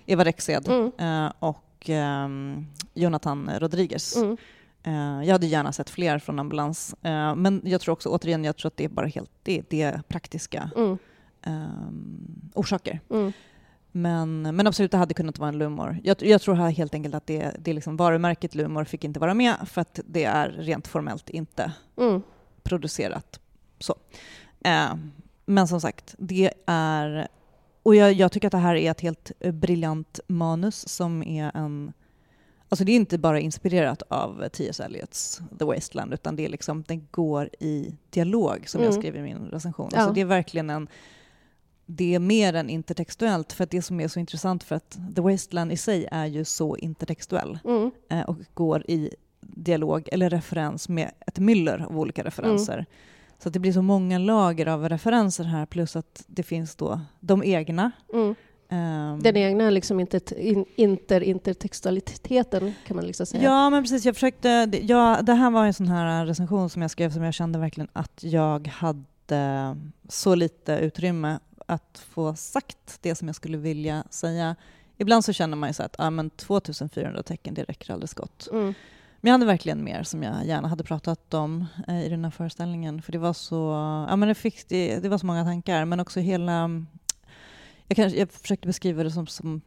[0.06, 0.92] Eva Rexed Mm.
[1.26, 1.32] eh,
[1.78, 4.16] och ehm, Jonathan Rodriguez.
[4.16, 4.36] Mm.
[4.82, 8.56] Eh, jag hade gärna sett fler från Ambulans, eh, men jag tror också återigen jag
[8.56, 10.98] tror att det är bara helt det, det är praktiska Mm.
[11.42, 13.00] ehm, orsaker.
[13.10, 13.32] Mm.
[13.92, 15.98] Men, men absolut, det hade kunnat vara en Lumor.
[16.04, 19.20] Jag, jag tror här helt enkelt att det, det är liksom varumärket Lumor fick inte
[19.20, 22.22] vara med för att det är rent formellt inte Mm.
[22.62, 23.40] producerat
[23.78, 23.94] så.
[24.64, 24.94] Eh,
[25.46, 27.28] men som sagt, det är...
[27.88, 31.50] Och jag, jag tycker att det här är ett helt eh, briljant manus som är
[31.56, 31.92] en...
[32.68, 34.80] Alltså det är inte bara inspirerat av T.S.
[34.80, 39.02] Eliots The Wasteland utan det är liksom, den går i dialog som jag Mm.
[39.02, 39.90] skrev i min recension.
[39.92, 39.98] Ja.
[39.98, 40.88] Alltså det är verkligen en...
[41.86, 45.20] Det är mer än intertextuellt för att det som är så intressant för att The
[45.20, 47.90] Wasteland i sig är ju så intertextuell Mm.
[48.10, 52.74] eh, och går i dialog eller referens med ett myller av olika referenser.
[52.74, 52.86] Mm.
[53.42, 57.42] Så det blir så många lager av referenser här plus att det finns då de
[57.44, 57.90] egna.
[58.12, 58.34] Mm.
[58.68, 63.42] ehm, Den egna liksom inter, in, inter, intertextualiteten kan man liksom säga.
[63.42, 64.04] Ja, men precis.
[64.04, 67.22] Jag försökte, det- ja, det här var en sån här recension som jag skrev som
[67.22, 69.76] jag kände verkligen att jag hade
[70.08, 74.56] så lite utrymme att få sagt det som jag skulle vilja säga.
[74.96, 78.48] Ibland så känner man ju så att ah, men 2400 tecken, det räcker alldeles gott.
[78.52, 78.74] Mm.
[79.20, 82.30] Men jag hade verkligen mer som jag gärna hade pratat om eh, i den här
[82.30, 83.02] föreställningen.
[83.02, 83.56] För det var så,
[84.08, 86.70] ja, men det, fick, det, det var så många tankar, men också hela...
[87.86, 89.60] Jag, kanske, jag försökte beskriva det som, som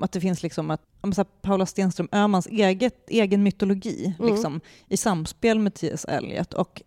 [0.00, 4.32] att det finns liksom att, ja, så här, Paula Stenström Öhmans eget, egen mytologi Mm.
[4.32, 6.04] liksom, i samspel med T.S.
[6.04, 6.82] Eliot och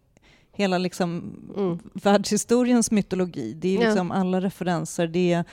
[0.53, 1.79] hela liksom, Mm.
[1.93, 3.53] världshistoriens mytologi.
[3.53, 3.87] Det är Ja.
[3.87, 5.07] liksom alla referenser.
[5.07, 5.43] Det är,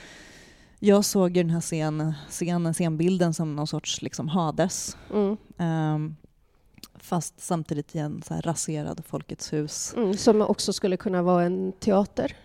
[0.79, 4.97] jag såg ju den här scen, scenen, scenbilden som någon sorts liksom Hades.
[5.13, 5.37] Mm.
[5.57, 6.15] Ehm,
[7.09, 9.93] fast samtidigt i en så här raserad Folkets hus.
[9.97, 10.13] Mm.
[10.17, 12.35] Som också skulle kunna vara en teater.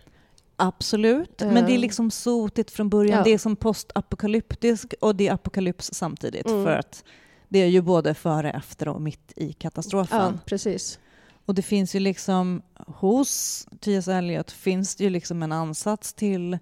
[0.56, 1.80] Absolut, men det är Ehm.
[1.80, 3.18] liksom sotigt från början.
[3.18, 3.24] Ja.
[3.24, 6.46] Det är som postapokalyptisk och det är apokalyps samtidigt.
[6.46, 6.64] Mm.
[6.64, 7.04] För att
[7.48, 10.18] det är ju både före, efter och mitt i katastrofen.
[10.20, 10.98] Ja, precis.
[11.46, 14.08] Och det finns ju liksom, hos T.S.
[14.08, 16.58] Eliot finns det ju liksom en ansats till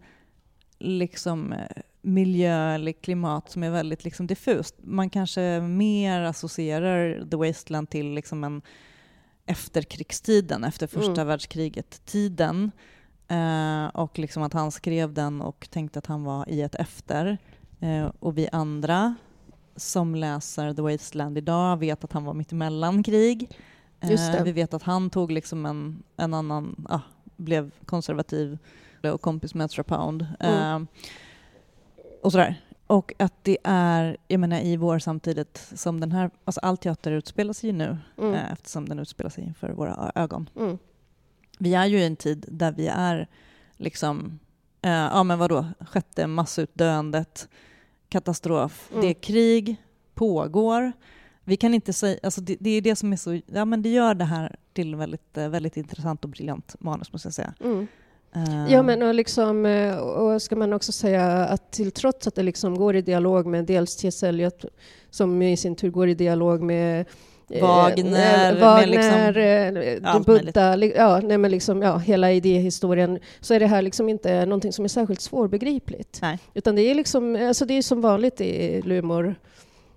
[0.79, 1.67] liksom eh,
[2.03, 4.75] miljö eller klimat som är väldigt liksom diffust.
[4.83, 8.63] Man kanske mer associerar The Wasteland till liksom en
[9.47, 11.27] efterkrigstiden, efter första Mm.
[11.27, 12.71] världskriget-tiden.
[13.29, 17.39] Eh, och liksom att han skrev den och tänkte att han var i ett efter.
[17.81, 19.15] Eh, och vi andra
[19.77, 23.51] som läser The Wasteland idag vet att han var mitt emellan krig.
[24.01, 27.01] Eh, vi vet att han tog liksom en, en annan, ah,
[27.37, 28.59] blev konservativ
[29.13, 30.27] och kompis med Ezra Pound.
[30.41, 30.87] Mm.
[32.23, 32.61] Och sådär.
[32.87, 37.13] Och att det är, jag menar i vår samtidigt som den här, alltså all teater
[37.13, 38.35] utspelar sig ju nu Mm.
[38.35, 40.49] eh, eftersom den utspelar sig inför våra ögon.
[40.57, 40.79] Mm.
[41.59, 43.29] Vi är ju i en tid där vi är
[43.77, 44.39] liksom,
[44.83, 47.49] eh, ja men vadå, sjätte massutdöendet,
[48.09, 49.03] katastrof, Mm.
[49.03, 49.77] det är krig,
[50.15, 50.93] pågår.
[51.45, 53.89] Vi kan inte säga, alltså det, det är det som är så, ja men det
[53.89, 57.55] gör det här till väldigt, eh, väldigt intressant och briljant manus måste jag säga.
[58.35, 58.67] Mm.
[58.67, 62.35] Eh, Ja, men och liksom, eh, och ska man också säga att till trots att
[62.35, 64.23] det liksom går i dialog med dels T.S.
[64.23, 64.65] Eliot
[65.11, 67.05] som i sin tur går i dialog med
[67.51, 73.55] eh, Wagner, eh, Wagner, eh, allt Buddha, ja, nej, men liksom, ja, hela idéhistorien, så
[73.55, 76.19] är det här liksom inte någonting som är särskilt svårbegripligt.
[76.23, 76.39] Nej.
[76.55, 79.35] Utan det är, liksom, alltså det är som vanligt i Lumor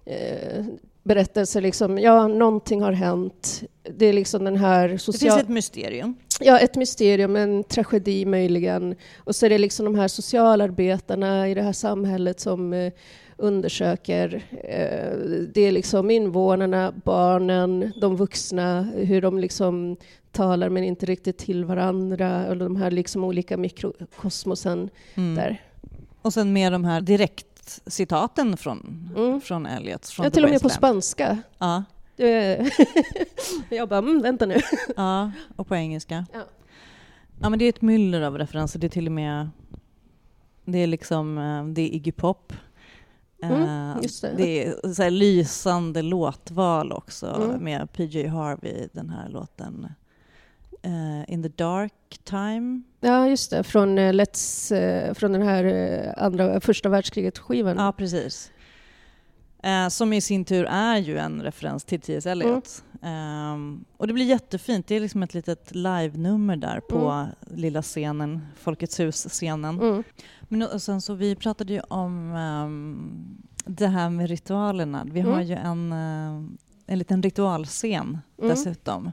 [0.05, 0.65] eh,
[1.05, 3.63] berättelser, liksom, ja, någonting har hänt.
[3.97, 5.31] Det är liksom den här Det social...
[5.31, 6.15] finns ett mysterium.
[6.39, 8.95] Ja, ett mysterium, en tragedi möjligen.
[9.17, 12.93] Och så är det liksom de här socialarbetarna i det här samhället som eh,
[13.37, 14.43] undersöker.
[14.63, 15.17] Eh,
[15.53, 19.97] det är liksom invånarna, barnen, de vuxna, hur de liksom
[20.31, 22.47] talar men inte riktigt till varandra.
[22.49, 25.35] Och de här liksom olika mikrokosmosen Mm.
[25.35, 25.61] där.
[26.21, 27.01] Och sen med de här
[27.65, 29.41] direktcitaten från, Mm.
[29.41, 30.07] från Eliot.
[30.09, 31.37] Från Ja, till och med på spanska.
[31.57, 31.83] Ja,
[32.17, 32.67] Eh,
[33.69, 34.55] Jag bara, mm, vänta nu.
[34.95, 36.25] ja, och på engelska.
[36.33, 36.39] Ja.
[37.41, 38.79] Ja, men det är ett myller av referenser.
[38.79, 39.49] Det är till och med...
[40.65, 41.37] Det är liksom...
[41.37, 42.53] eh, Det är Iggy Pop.
[43.43, 44.33] Mm, Eh, just det.
[44.37, 47.63] det är så lysande låtval också Mm.
[47.63, 49.87] med PJ Harvey, den här låten
[50.85, 51.93] eh, In the Dark
[52.23, 52.81] Time.
[52.99, 53.63] Ja, just det.
[53.63, 57.77] Från, eh, Let's, eh, från den här andra, första världskriget-skivan.
[57.77, 58.51] Ja, precis.
[59.89, 62.25] Som i sin tur är ju en referens till T.S.
[62.25, 62.83] Eliot.
[63.01, 64.87] Ehm, och det blir jättefint.
[64.87, 67.27] Det är liksom ett litet live-nummer där på Mm.
[67.61, 69.79] lilla scenen, Folkets hus-scenen.
[69.79, 70.03] Mm.
[70.41, 75.05] Men och sen så vi pratade ju om ehm, det här med ritualerna.
[75.11, 75.45] Vi har Mm.
[75.47, 75.91] ju en,
[76.85, 78.49] en liten ritualscen Mm.
[78.49, 79.11] dessutom.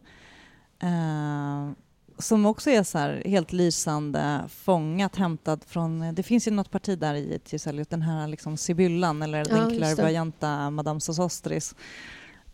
[0.83, 1.71] Eh,
[2.19, 6.15] som också är så helt lysande fångat, hämtad från...
[6.15, 9.71] Det finns ju något parti där i Tiselius, den här liksom Sibyllan, eller Ja, den
[9.79, 11.75] klärvoajanta Madame Sosostris.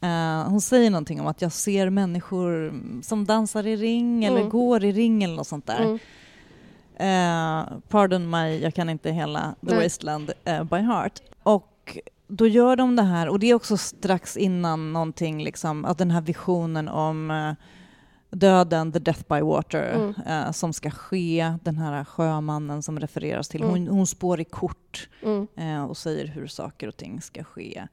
[0.00, 4.48] Eh, hon säger någonting om att jag ser människor som dansar i ring eller Mm.
[4.50, 5.80] går i ring eller något sånt där.
[5.80, 5.98] Mm.
[6.96, 9.82] Eh, pardon my, jag kan inte hela The Nej.
[9.84, 11.20] Wasteland eh, by heart.
[11.42, 15.98] Och då gör de det här, och det är också strax innan någonting, liksom, att
[15.98, 17.52] den här visionen om eh,
[18.30, 20.14] döden, the death by water, Mm.
[20.26, 23.62] eh, som ska ske, den här sjömannen som refereras till.
[23.62, 23.70] Mm.
[23.74, 25.46] Hon, hon spår i kort Mm.
[25.56, 27.86] eh, och säger hur saker och ting ska ske.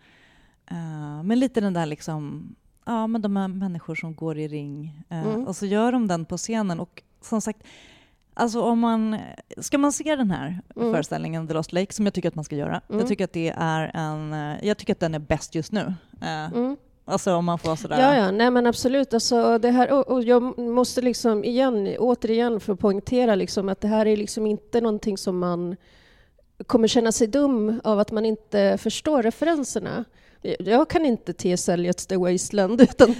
[0.71, 5.03] Eh, men lite den där liksom, ja men de här människor som går i ring.
[5.09, 5.47] Eh, Mm.
[5.47, 7.63] Och så gör de den på scenen och som sagt,
[8.33, 9.17] alltså om man,
[9.57, 10.93] ska man se den här Mm.
[10.93, 12.81] föreställningen The Lost Lake, som jag tycker att man ska göra.
[12.89, 12.99] Mm.
[12.99, 15.93] Jag tycker att det är en, eh, jag tycker att den är bäst just nu.
[16.21, 16.77] Eh, Mm.
[17.05, 18.01] Alltså om man får sådär.
[18.01, 19.13] Ja, ja, nej men absolut.
[19.13, 23.87] Alltså, det här, och, och jag måste liksom igen, återigen få poängtera liksom att det
[23.87, 25.75] här är liksom inte någonting som man
[26.67, 30.05] kommer känna sig dum av att man inte förstår referenserna.
[30.59, 31.69] Jag kan inte T.S.
[31.69, 33.15] Eliots The Wasteland utan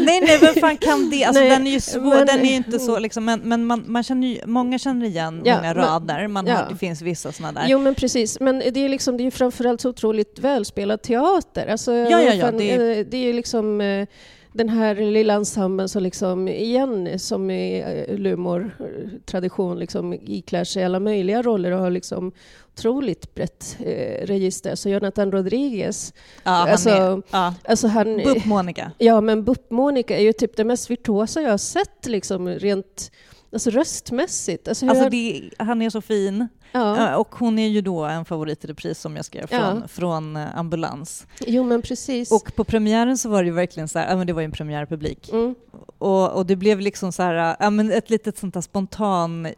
[0.00, 1.24] Nej, nej, vem fan kan det?
[1.24, 3.64] Alltså, Nej, den är ju svår, men- den är ju inte så liksom, men, men
[3.66, 6.28] man, man känner ju, många känner igen Ja, många rader.
[6.28, 6.66] Man ja.
[6.70, 7.68] det finns vissa sådana där.
[7.68, 8.40] Jo, men precis.
[8.40, 11.66] Men det är, liksom, det är ju framförallt så otroligt välspelad teater.
[11.66, 14.06] Alltså, Ja, ja, ja, fan, det är- eh, det är ju liksom eh,
[14.52, 21.00] den här lilla ensemblen som liksom igen, som i eh, Lumor-tradition, liksom iklär sig alla
[21.00, 22.32] möjliga roller och har liksom
[22.74, 24.74] otroligt brett eh, register.
[24.74, 27.54] Så Jonathan Rodriguez, ja, han alltså, är, ja.
[27.64, 28.16] alltså han...
[28.16, 28.92] Bupp Monica.
[28.98, 33.10] Ja, men Bupp-Monica är ju typ det mest virtuosa jag har sett, liksom rent
[33.52, 34.68] alltså röstmässigt.
[34.68, 36.48] Alltså, Alltså han- det, han är så fin.
[36.72, 37.16] ja.
[37.16, 39.88] Och hon är ju då en favorit i repris som jag skrev från, Ja.
[39.88, 41.26] från eh, Ambulans.
[41.46, 42.32] Jo, men precis.
[42.32, 44.44] Och på premiären så var det ju verkligen så här, ja men det var ju
[44.44, 45.28] en premiärpublik.
[45.32, 45.54] Mm.
[45.98, 49.52] Och, och det blev liksom så här, ja men ett litet sånt där spontan eh,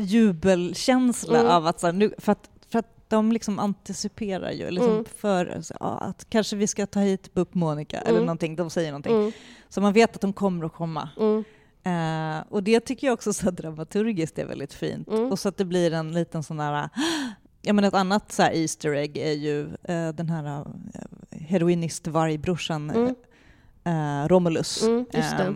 [0.00, 1.52] jubelkänsla Mm.
[1.52, 5.04] av att så här, nu, för att för att de liksom anticiperar ju, liksom Mm.
[5.16, 8.24] för så, ja, att kanske vi ska ta hit Bupp Monica eller Mm.
[8.24, 9.14] någonting, de säger någonting.
[9.16, 9.32] Mm.
[9.68, 11.08] Så man vet att de kommer att komma.
[11.84, 15.08] Eh, och det tycker jag också så dramaturgiskt är väldigt fint.
[15.08, 15.32] Mm.
[15.32, 16.88] Och så att det blir en liten sån där...
[17.62, 20.66] Ja, men ett annat så Easter egg är ju eh, den här uh,
[21.30, 23.14] heroinist-vargbrorsan Mm.
[23.84, 24.82] eh, Romulus.
[24.82, 25.50] Mm, eh,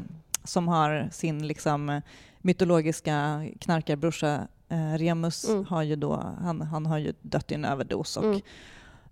[0.44, 2.02] som har sin liksom, eh,
[2.38, 5.48] mytologiska knarkarbrorsa eh, Remus.
[5.48, 5.64] Mm.
[5.64, 8.40] Har ju då, han, han har ju dött i en överdos och Mm.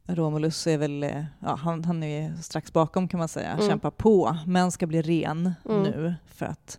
[0.08, 3.68] Romulus är väl, eh, ja, han, han är strax bakom kan man säga, Mm.
[3.68, 5.82] kämpar på, men ska bli ren Mm.
[5.82, 6.78] nu för att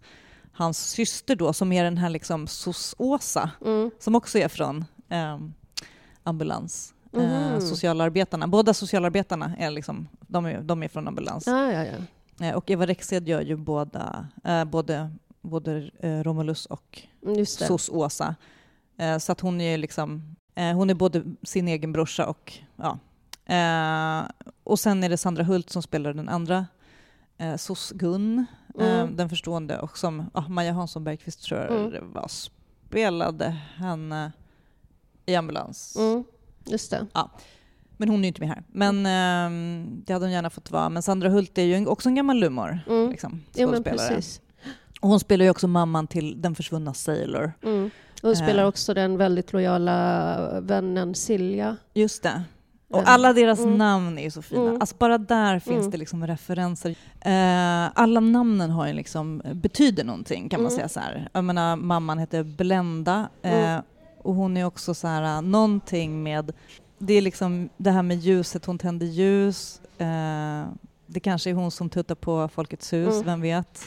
[0.57, 3.91] hans syster då, som är den här liksom Sos-Åsa, Mm.
[3.99, 5.37] som också är från eh,
[6.23, 7.61] ambulans, eh, Mhm.
[7.61, 11.47] socialarbetarna, båda socialarbetarna är liksom, de är, de är från ambulans.
[11.47, 12.45] Ja, ja, ja.
[12.45, 17.45] Eh, och Eva Rexed gör ju båda, eh, både, både eh, Romulus och Mm.
[17.45, 18.35] Sos-Åsa.
[18.97, 22.99] Eh, så att hon är liksom, eh, hon är både sin egen brorsa och, ja.
[23.45, 24.29] Eh,
[24.63, 26.65] och sen är det Sandra Hult som spelar den andra,
[27.37, 28.45] eh, Sos-Gun, eh,
[28.79, 29.15] Mm.
[29.15, 32.13] den förstående, och som ah, Maja Hansson Bergqvist tror jag Mm.
[32.13, 34.31] var, spelade henne
[35.25, 35.95] i ambulans.
[35.99, 36.23] Mm.
[36.65, 37.05] Just det.
[37.97, 38.63] Men hon är ju inte med här.
[38.67, 40.89] Men ehm, det hade hon gärna fått vara.
[40.89, 42.79] Men Sandra Hult är ju en, också en gammal lumor.
[42.89, 43.09] Mm.
[43.11, 44.07] Liksom, skådespelare.
[44.09, 44.41] precis.
[45.01, 47.53] och hon spelar ju också mamman till den försvunna Sailor.
[47.63, 47.89] Mm.
[48.21, 48.69] Hon spelar Eh.
[48.69, 51.77] också den väldigt lojala vännen Silja.
[51.93, 52.43] Just det.
[52.89, 53.13] Och Mm.
[53.13, 53.77] alla deras Mm.
[53.77, 54.61] namn är ju så fina.
[54.61, 54.81] Mm.
[54.81, 55.91] Alltså bara där finns Mm.
[55.91, 56.89] det liksom referenser.
[57.21, 60.75] Eh, alla namnen har ju liksom, betyder någonting kan man Mm.
[60.77, 61.29] säga så här.
[61.33, 63.81] Jag menar, mamman heter Blenda eh, Mm.
[64.21, 66.51] och hon är också så här, någonting med,
[66.97, 69.81] det är liksom det här med ljuset, hon tänder ljus.
[69.97, 70.63] Eh,
[71.05, 73.85] det kanske är hon som tuttar på Folkets hus, vem vet.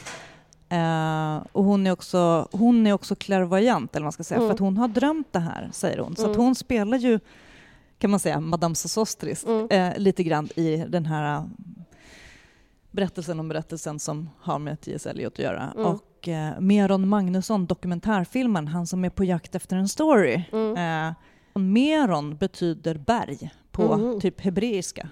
[0.69, 4.49] Eh, och hon är också, hon är också clairvoyant, eller vad man ska säga, Mm.
[4.49, 6.15] för att hon har drömt det här, säger hon.
[6.15, 6.41] Så att Mm.
[6.41, 7.19] hon spelar ju,
[8.01, 9.67] kan man säga, Madame Sosostris Mm.
[9.69, 11.43] eh, lite grann i den här eh,
[12.91, 15.05] berättelsen om berättelsen som har med T.S.
[15.05, 15.71] Eliot att göra.
[15.75, 15.85] Mm.
[15.85, 20.43] Och eh, Meron Magnusson, dokumentärfilmen, han som är på jakt efter en story.
[20.51, 21.07] Mm.
[21.07, 21.13] Eh,
[21.61, 24.19] Meron betyder berg på Mhm.
[24.21, 25.07] typ hebreiska.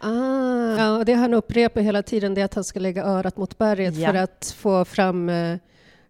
[0.00, 3.36] Ah, ja, och det han upprepar hela tiden det är att han ska lägga örat
[3.36, 4.08] mot berget Ja.
[4.10, 5.58] för att få fram eh,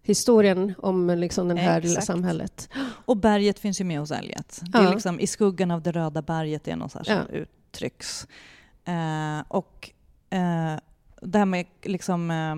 [0.09, 2.69] historien om liksom, det här lilla samhället.
[3.05, 4.59] Och berget finns ju med hos Eliot.
[4.61, 7.23] Det är liksom, I skuggan av det röda berget är något Ja.
[7.25, 8.27] uttrycks.
[8.85, 9.89] Eh, och
[10.29, 10.75] eh,
[11.21, 12.55] det här med liksom, eh,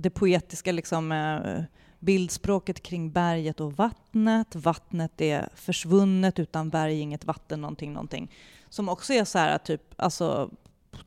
[0.00, 1.62] det poetiska liksom, eh,
[1.98, 4.54] bildspråket kring berget och vattnet.
[4.54, 8.32] Vattnet är försvunnet, utan berg inget vatten, någonting, någonting.
[8.68, 10.50] Som också är så här typ, alltså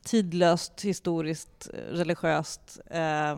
[0.03, 2.79] tidlöst, historiskt, eh, religiöst.
[2.91, 3.37] Eh,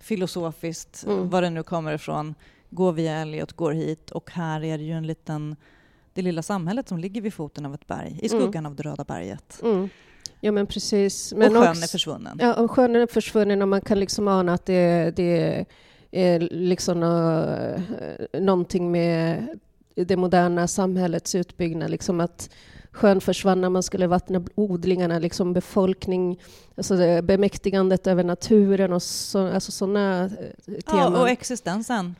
[0.00, 1.28] filosofiskt, Mm.
[1.30, 2.34] var det nu kommer ifrån,
[2.70, 5.56] går via Elliot, går hit och här är det ju en liten,
[6.14, 8.40] det lilla samhället som ligger vid foten av ett berg, i Mm.
[8.42, 9.60] skuggan av det röda berget.
[9.62, 9.88] Mm.
[10.40, 11.32] Ja, men precis.
[11.32, 12.38] och Men sjön också- är försvunnen.
[12.40, 15.64] Ja, och sjön är försvunnen och man kan liksom ana att det, det
[16.10, 17.80] är liksom uh,
[18.40, 19.48] någonting med
[20.04, 21.90] det moderna samhällets utbyggnad.
[21.90, 22.50] Liksom att
[22.92, 26.40] sjön försvann när man skulle vattna odlingarna, liksom befolkning,
[26.76, 30.28] alltså det bemäktigandet över naturen och så, alltså sådana
[30.86, 31.12] teman.
[31.12, 32.14] Ja, och existensen.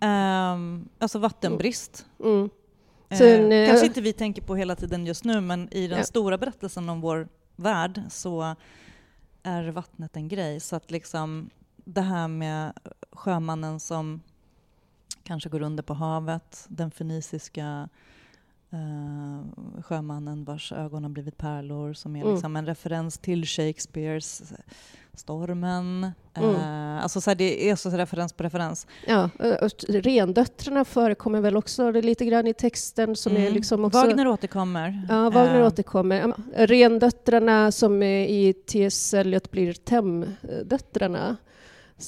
[0.00, 2.06] Ehm, alltså vattenbrist.
[2.24, 2.50] mm.
[3.08, 5.98] Eh, Sen, eh, kanske inte vi tänker på hela tiden just nu, men i den
[5.98, 6.04] Ja.
[6.04, 8.54] stora berättelsen om vår värld så
[9.42, 10.60] är vattnet en grej.
[10.60, 11.50] Så att liksom
[11.84, 12.72] det här med
[13.12, 14.20] sjömannen som
[15.22, 17.88] kanske går under på havet, den feniciska
[18.72, 22.32] eh, sjömannen vars ögon har blivit pärlor som är Mm.
[22.32, 24.52] liksom en referens till Shakespeares
[25.14, 26.12] Stormen.
[26.34, 26.54] Mm.
[26.54, 28.86] Eh, alltså så här, det är så referens på referens.
[29.06, 29.30] Ja,
[29.62, 33.52] och rendöttrarna förekommer väl också är lite grann i texten som är Mm.
[33.54, 33.98] liksom också...
[34.06, 35.06] Wagner återkommer.
[35.08, 36.32] Ja, Wagner Eh, återkommer.
[36.56, 39.14] Rendöttrarna som eh, i T.S.
[39.14, 41.36] Eliot blir Temdöttrarna.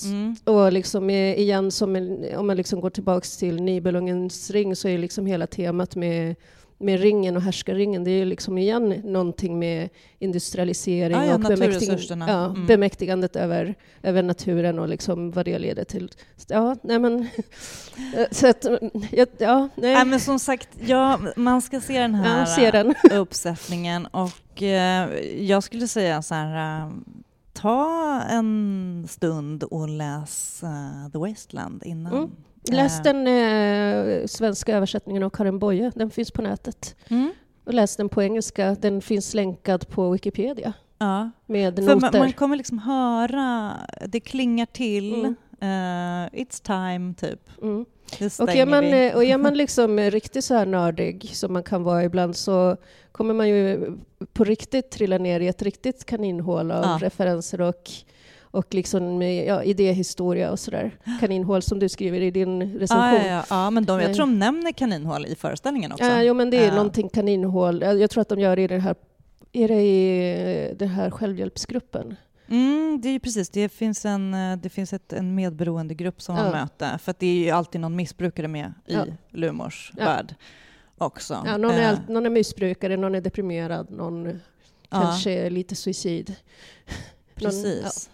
[0.05, 0.37] Mm.
[0.44, 4.98] Och liksom eh, igen, en, om man liksom går tillbaks till Nibelungens ring så är
[4.98, 6.35] liksom hela temat med,
[6.79, 12.29] med ringen och härskarringen, det är liksom igen någonting med industrialisering Ah, ja, och naturresurserna.
[12.29, 12.66] ja, Mm.
[12.66, 16.11] bemäktigandet över, över naturen och liksom vad det leder till.
[16.48, 17.29] Ja, nej men...
[18.31, 18.64] så att,
[19.11, 19.94] ja, ja, nej.
[19.94, 22.94] Nej, men som sagt, ja, man ska se den här Ja, den.
[23.11, 25.09] äh, uppsättningen och eh,
[25.40, 26.90] jag skulle säga så här, äh,
[27.61, 32.12] ta en stund och läs äh, The Wasteland innan.
[32.12, 32.31] Mm.
[32.71, 36.97] Läs den eh, svenska översättningen av Karin Boye, den finns på nätet.
[37.09, 37.33] Mm.
[37.64, 41.31] Och läs den på engelska, den finns länkad på Wikipedia Ja.
[41.47, 42.01] med För noter.
[42.01, 43.73] man, man kommer liksom höra,
[44.07, 45.35] det klingar till, Mm.
[45.61, 47.62] eh, it's time typ.
[47.62, 47.85] Mm.
[48.38, 49.07] Och är, man, vi.
[49.09, 52.37] eh, och är man liksom eh, riktigt så här nördig, som man kan vara ibland,
[52.37, 52.77] så
[53.12, 53.92] kommer man ju
[54.33, 56.99] på riktigt trilla ner i ett riktigt kaninhål av Ja.
[57.03, 57.90] referenser och,
[58.40, 60.90] och liksom, eh, ja, idéhistoria och sådär.
[61.21, 63.05] Kaninhål som du skriver i din recension.
[63.14, 63.44] Ja, ja, ja.
[63.51, 66.05] ja, men de, jag tror de nämner kaninhål i föreställningen också.
[66.05, 66.75] Ja, jo, men det är Ja.
[66.75, 67.83] någonting kaninhål.
[67.83, 68.94] Jag jag tror att de gör det i den här,
[69.53, 72.16] är det i den här självhjälpsgruppen?
[72.49, 76.23] Mm, det är ju precis, det finns en, eh, det finns ett, en medberoende grupp
[76.23, 76.51] som man Ja.
[76.53, 76.99] möter.
[76.99, 79.05] För att det är ju alltid någon missbrukare med i Ja.
[79.31, 80.05] Lumors Ja.
[80.05, 80.35] värld
[80.99, 81.43] också.
[81.47, 84.41] Ja, någon, är, Eh, någon är missbrukare, någon är deprimerad, någon
[84.89, 86.29] kanske är lite suicid.
[87.35, 88.11] Någon- Precis.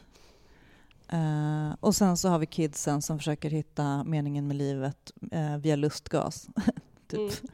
[1.08, 5.76] Eh, och sen så har vi kidsen som försöker hitta meningen med livet eh, via
[5.76, 6.48] lustgas.
[7.08, 7.20] typ.
[7.20, 7.52] Mm.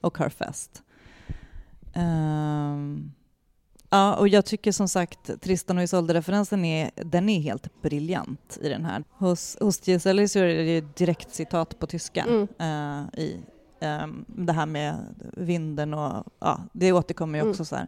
[0.00, 0.82] Och har fest.
[1.94, 3.12] Ehm,
[3.92, 8.68] ja, och jag tycker som sagt Tristan och Isolde-referensen är, den är helt briljant i
[8.68, 9.04] den här.
[9.10, 9.88] Hos, hos.
[10.06, 12.48] Eliot så är det direkt citat på tyska Mm.
[12.58, 13.40] eh, i
[13.80, 14.96] ehm, det här med
[15.36, 17.50] vinden och ja, det återkommer ju Mm.
[17.50, 17.86] också så här.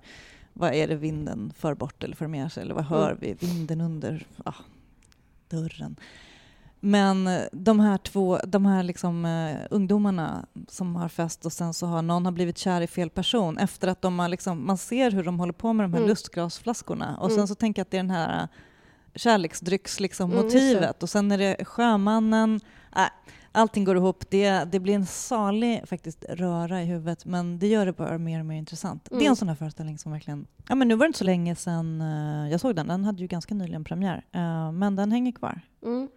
[0.52, 2.62] Vad är det vinden för bort eller för med sig?
[2.62, 3.18] Eller vad hör Mm.
[3.20, 3.34] vi?
[3.46, 4.54] Vinden under ja,
[5.48, 5.96] dörren.
[6.86, 11.74] Men eh, de här två, de här liksom, eh, ungdomarna som har fest och sen
[11.74, 14.78] så har någon har blivit kär i fel person efter att de har liksom, man
[14.78, 16.08] ser hur de håller på med de här Mm.
[16.08, 17.36] lustglasflaskorna och Mm.
[17.38, 18.48] sen så tänker jag att det är den här eh,
[19.14, 22.60] kärleksdrycks liksom, Mm, motivet och sen är det sjömannen.
[22.96, 23.02] Äh,
[23.52, 24.30] allting går ihop.
[24.30, 28.40] Det, det blir en salig faktiskt röra i huvudet men det gör det bara mer
[28.40, 29.04] och mer intressant.
[29.04, 29.30] Det är Mm.
[29.30, 30.46] en sån här föreställning som verkligen...
[30.68, 32.86] Ja, men nu var det inte så länge sedan eh, jag såg den.
[32.88, 34.24] Den hade ju ganska nyligen premiär.
[34.72, 35.60] Men den hänger kvar.
[35.84, 36.08] Mm.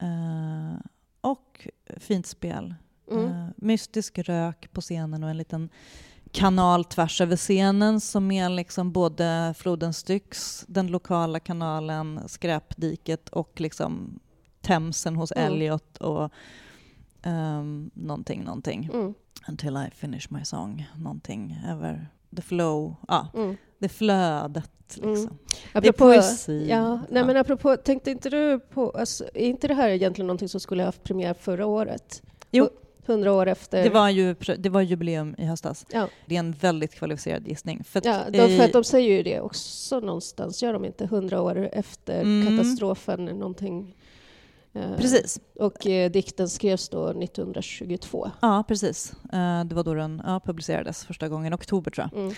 [0.00, 0.74] Eh,
[1.20, 2.74] och fint spel.
[3.10, 3.24] Mm.
[3.26, 5.68] Eh, mystisk rök på scenen och en liten
[6.32, 13.60] kanal tvärs över scenen som är liksom både floden Styx, den lokala kanalen, skräpdiket och
[13.60, 14.20] liksom
[14.60, 15.52] Themsen hos Mm.
[15.52, 16.32] Elliot och
[17.24, 18.90] um, någonting, någonting.
[18.92, 19.14] Mm.
[19.48, 20.86] Until I finish my song.
[20.96, 22.96] Någonting över the flow.
[23.08, 23.56] Ja, Mm.
[23.80, 25.12] Det flödet liksom.
[25.12, 25.28] Mm.
[25.72, 26.66] Det är Apropå, poesi.
[26.68, 30.48] ja, nej men apropå, tänkte inte du på, alltså, är inte det här egentligen någonting
[30.48, 32.22] som skulle ha haft premiär förra året?
[32.50, 32.68] Jo.
[33.06, 33.84] Hundra år efter.
[33.84, 35.86] Det var ju det var jubileum i höstas.
[35.90, 36.08] Ja.
[36.26, 37.84] Det är en väldigt kvalificerad gissning.
[37.84, 41.06] För Ja, de, för att de säger ju det också någonstans, gör de inte?
[41.06, 42.56] Hundra år efter Mm.
[42.58, 43.96] katastrofen, någonting.
[44.72, 45.40] Eh, Precis.
[45.54, 48.30] Och eh, dikten skrevs då 1922.
[48.42, 49.12] Ja, precis.
[49.32, 52.20] Eh, Det var då den ja, publicerades första gången, oktober tror jag.
[52.20, 52.34] Mm.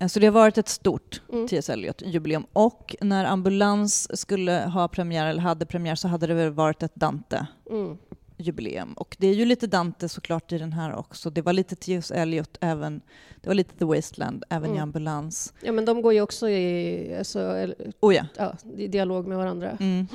[0.00, 1.48] Eh, Så det har varit ett stort Mm.
[1.48, 1.70] T.S.
[1.70, 2.46] Eliot-jubileum.
[2.52, 6.94] Och när Ambulans skulle ha premiär, eller hade premiär, så hade det väl varit ett
[6.94, 8.82] Dante-jubileum.
[8.82, 8.92] Mm.
[8.94, 11.30] Och det är ju lite Dante såklart i den här också.
[11.30, 12.10] Det var lite T.S.
[12.10, 13.00] Eliot även,
[13.40, 14.82] det var lite The Wasteland även i Mm.
[14.82, 15.52] Ambulans.
[15.62, 17.68] Ja, men de går ju också i, alltså,
[18.00, 18.24] Oh ja.
[18.36, 19.70] ja, i dialog med varandra.
[19.80, 20.06] Mm.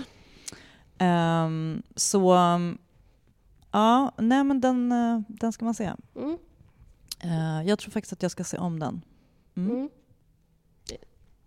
[0.98, 2.20] Ehm, så
[3.72, 5.92] ja, nej men den, eh, den ska man se.
[7.24, 9.02] Eh, jag tror faktiskt att jag ska se om den.
[9.56, 9.72] Mm.
[9.72, 9.90] Mm.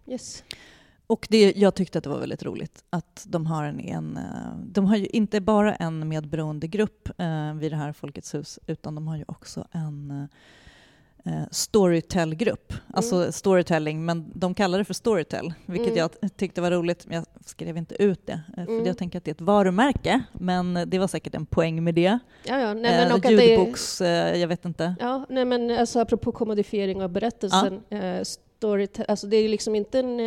[0.06, 0.44] Yes.
[1.06, 4.58] Och det, jag tyckte att det var väldigt roligt att de har en, en eh,
[4.64, 8.94] de har ju inte bara en medberoende grupp eh, vid det här Folkets hus utan
[8.94, 10.28] de har ju också en
[11.28, 12.72] eh, Storytell-grupp.
[12.94, 15.98] Alltså storytelling, men de kallar det för Storytell, vilket Mm.
[16.20, 17.06] jag tyckte var roligt.
[17.06, 18.86] Men jag skrev inte ut det, eh, för Mm.
[18.86, 22.18] jag tänker att det är ett varumärke, men det var säkert en poäng med det.
[22.44, 22.74] Ja, ja.
[22.74, 24.94] Nej, men eh, ljudboks, eh, jag vet inte.
[25.00, 27.98] ja, nej, men alltså apropå kommodifiering av berättelsen, eh,
[28.60, 30.20] storyte- alltså det är liksom inte en,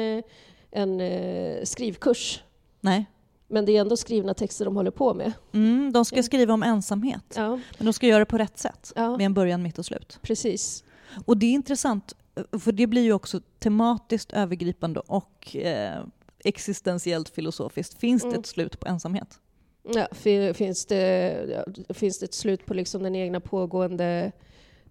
[0.72, 2.44] en eh, skrivkurs,
[2.82, 3.06] Nej.
[3.48, 5.32] men det är ändå skrivna texter de håller på med.
[5.54, 6.24] Mm, de ska Ja.
[6.24, 9.34] skriva om ensamhet, Ja, men de ska göra det på rätt sätt, ja med en
[9.34, 10.20] början, mitt och slut.
[10.22, 10.84] precis.
[11.26, 12.16] Och det är intressant,
[12.60, 16.04] för det blir ju också tematiskt övergripande och eh,
[16.44, 17.94] existentiellt filosofiskt.
[18.00, 18.40] Finns det Mm.
[18.40, 19.40] ett slut på ensamhet?
[19.84, 24.32] Ja, fi- finns, det, ja, finns det ett slut på liksom den egna pågående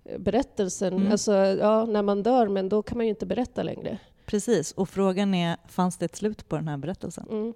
[0.05, 0.93] eh, berättelsen?
[0.95, 1.12] Mm.
[1.12, 3.99] Alltså, ja, när man dör, men då kan man ju inte berätta längre.
[4.27, 7.27] Precis, och frågan är, fanns det ett slut på den här berättelsen?
[7.31, 7.55] Mm.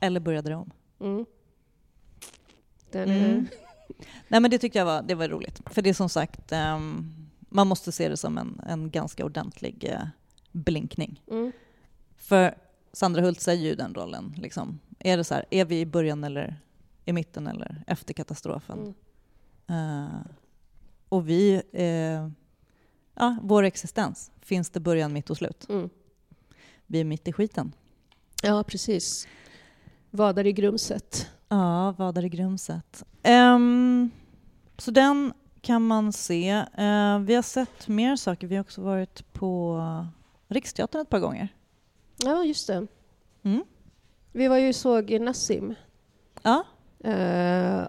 [0.00, 0.70] Eller började det om?
[1.00, 1.26] Mm.
[2.90, 3.20] Den Mm.
[3.38, 3.44] är,
[4.28, 5.60] Nej men det tyckte jag var, det var roligt.
[5.70, 7.14] För det är som sagt, ehm,
[7.48, 10.06] man måste se det som en, en ganska ordentlig eh,
[10.52, 11.22] blinkning.
[11.30, 11.52] mm.
[12.16, 12.54] För
[12.92, 14.34] Sandra Hult säger ju den rollen.
[14.36, 14.78] Liksom.
[14.98, 16.60] Är det så här, är vi i början eller
[17.04, 18.94] i mitten eller efter katastrofen?
[19.66, 20.04] Mm.
[20.06, 20.20] Eh,
[21.08, 22.28] och vi, eh,
[23.14, 25.66] ja, vår existens, finns det början, mitt och slut?
[25.68, 25.90] Mm.
[26.86, 27.72] Vi är mitt i skiten.
[28.42, 29.28] Ja, precis.
[30.10, 31.30] Vadar i grumset.
[31.48, 33.04] Ja, vad är det grumset?
[33.22, 34.10] Ehm,
[34.78, 36.48] så den kan man se.
[36.74, 38.46] Eh, vi har sett mer saker.
[38.46, 39.80] Vi har också varit på
[40.48, 41.48] Riksteatern ett par gånger.
[42.24, 42.86] Ja, just det.
[43.42, 43.64] Mm.
[44.32, 45.74] Vi var ju såg Nassim.
[46.42, 46.64] Ja,
[47.04, 47.82] Eh,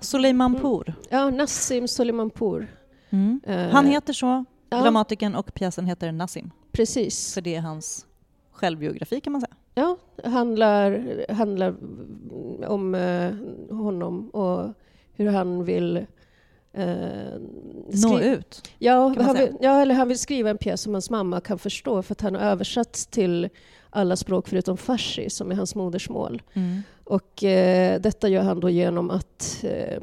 [0.00, 0.94] Suleimanpour.
[1.10, 2.66] ja, Nassim Solimanpour.
[3.10, 3.40] Mm.
[3.46, 6.50] Eh, Han heter så, ja, dramatikern, och pjäsen heter Nassim.
[6.72, 7.34] Precis.
[7.34, 8.06] För det är hans
[8.52, 9.54] självbiografi kan man säga.
[9.74, 11.74] Ja, handlar, handlar
[12.68, 13.34] om eh,
[13.76, 14.72] honom och
[15.12, 16.06] hur han vill
[16.72, 17.40] eh,
[17.92, 18.70] Nå ut.
[18.78, 22.02] Ja, han vill, ja, eller han vill skriva en pjäs som hans mamma kan förstå
[22.02, 23.48] för att han har översatt till
[23.90, 26.42] alla språk förutom farsi som är hans modersmål.
[26.54, 26.82] Mm.
[27.04, 30.02] Och eh, detta gör han då genom att eh,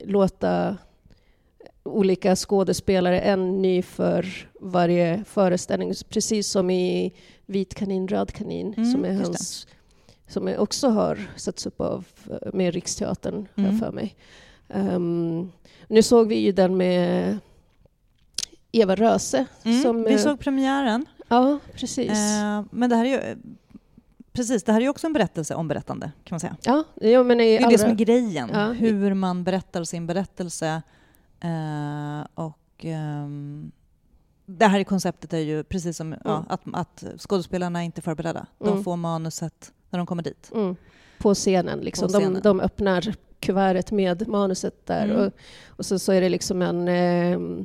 [0.00, 0.76] låta
[1.82, 7.12] olika skådespelare, en ny för varje föreställning, precis som i
[7.46, 9.66] Vit kanin, röd kanin, Mm, som är hans
[10.28, 13.78] som också har satts upp av eh, med Riksteatern, Mm.
[13.78, 14.16] för mig.
[14.68, 15.52] Ehm,
[15.88, 17.38] nu såg vi ju den med
[18.72, 19.46] Eva Röse.
[19.64, 19.82] Mm.
[19.82, 21.06] Som, vi eh, såg premiären.
[21.28, 22.10] Ja, precis.
[22.10, 23.16] Eh, men det här är ju...
[23.16, 23.36] eh,
[24.32, 26.56] Precis, det här är ju också en berättelse om berättande, kan man säga.
[26.64, 28.72] ja, jo, men Det är allra, det som är grejen, Ja.
[28.72, 30.82] hur man berättar sin berättelse.
[31.40, 33.70] Eh, och ehm,
[34.46, 36.44] det här konceptet är ju precis som ja, Mm.
[36.48, 38.46] att, att skådespelarna är inte förberedda.
[38.58, 38.84] De Mm.
[38.84, 40.50] får manuset när de kommer dit.
[40.54, 40.76] Mm.
[41.18, 41.78] På scenen.
[41.78, 42.08] Liksom.
[42.08, 42.34] På scenen.
[42.34, 43.14] De, de öppnar
[43.46, 45.04] kuvertet med manuset där.
[45.04, 45.16] Mm.
[45.16, 45.32] Och,
[45.68, 47.64] och så, så är det liksom en eh,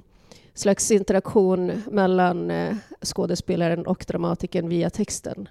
[0.53, 5.49] slags interaktion mellan eh, skådespelaren och dramatikern via texten.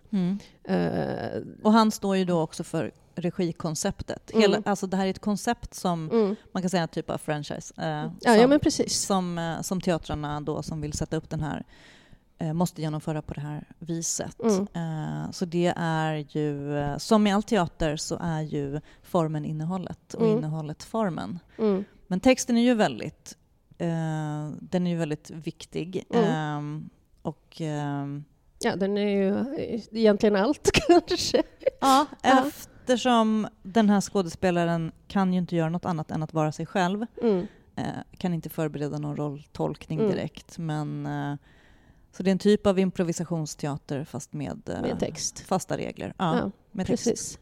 [0.65, 4.31] Eh, Och han står ju då också för regikonceptet.
[4.31, 4.41] Mm.
[4.43, 6.37] Hela, alltså det här är ett koncept som mm.
[6.53, 7.75] man kan säga en typ av franchise.
[7.79, 7.87] eh,
[8.21, 9.01] ja, som, ja, men precis.
[9.01, 11.65] som, eh, som teatrarna då som vill sätta upp den här
[12.55, 14.37] måste genomföra på det här viset.
[14.43, 14.67] Mm.
[14.75, 20.15] Eh, Så det är ju, eh, som i all teater så är ju formen innehållet
[20.15, 20.39] och Mm.
[20.39, 21.39] innehållet formen.
[21.59, 21.85] Mm.
[22.07, 23.37] Men texten är ju väldigt,
[23.79, 26.05] eh, den är ju väldigt viktig.
[26.11, 26.25] Mm.
[26.31, 26.91] Ehm,
[27.23, 28.25] och ehm,
[28.63, 31.43] Ja, den är ju eh, egentligen allt kanske.
[31.81, 36.67] ja, eftersom den här skådespelaren kan ju inte göra något annat än att vara sig
[36.67, 37.07] själv.
[37.23, 37.47] Mm.
[37.77, 37.85] Eh,
[38.19, 40.11] kan inte förbereda någon rolltolkning Mm.
[40.11, 40.59] direkt.
[40.59, 41.35] Men, eh,
[42.17, 45.41] så det är en typ av improvisationsteater fast med, eh, Med text.
[45.41, 46.15] fasta regler.
[46.19, 47.05] Ja, Ja, med text.
[47.05, 47.39] precis.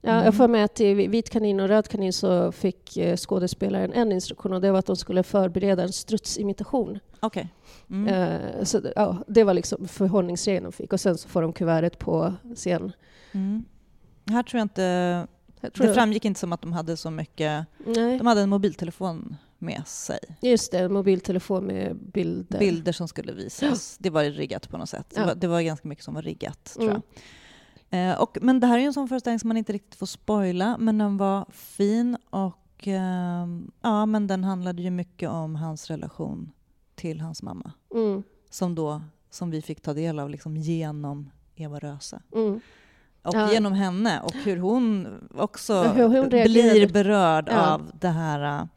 [0.00, 0.24] Ja, Mm.
[0.24, 4.12] jag får med att i Vit kanin och Röd kanin så fick eh, skådespelaren en
[4.12, 6.98] instruktion och det var att de skulle förbereda en strutsimitation.
[7.20, 7.48] Okej.
[7.90, 8.08] Mm.
[8.14, 11.98] Eh, så ja, det var liksom förhållningsregeln de fick och sen så får de kuvertet
[11.98, 12.92] på scen.
[13.32, 13.64] Mm.
[14.26, 14.82] Här tror jag inte...
[15.60, 17.66] Jag tror Det jag- framgick inte som att de hade så mycket...
[17.86, 19.36] Nej, De hade en mobiltelefon
[19.66, 20.18] med sig.
[20.42, 22.58] just det, en mobiltelefon med bilder.
[22.58, 23.96] Bilder som skulle visas.
[23.98, 25.06] Det var riggat på något sätt.
[25.10, 25.26] Det, Ja.
[25.26, 27.02] var, det var ganska mycket som var riggat, tror Mm.
[27.90, 28.10] jag.
[28.12, 30.06] Eh, och, men det här är ju en sån föreställning som man inte riktigt får
[30.06, 35.90] spoila, men den var fin och ehm, ja, men den handlade ju mycket om hans
[35.90, 36.52] relation
[36.94, 37.72] till hans mamma.
[37.94, 42.22] Mm, Som, då, som vi fick ta del av liksom genom Eva Röse.
[42.34, 42.60] mm,
[43.22, 43.52] och Ja.
[43.52, 47.66] genom henne och hur hon också hur hon blir berörd Ja.
[47.74, 48.68] av det här.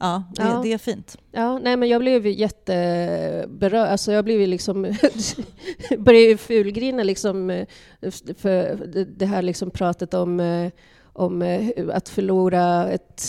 [0.00, 0.60] Ja, det, Ja.
[0.64, 1.16] det är fint.
[1.32, 3.88] Ja, nej men jag blev ju jätteberörd.
[3.88, 4.82] Alltså jag blev ju liksom...
[5.98, 7.66] började ju fulgrina liksom eh,
[8.36, 10.70] för det- här liksom pratet om eh,
[11.12, 13.20] om eh, att förlora ett,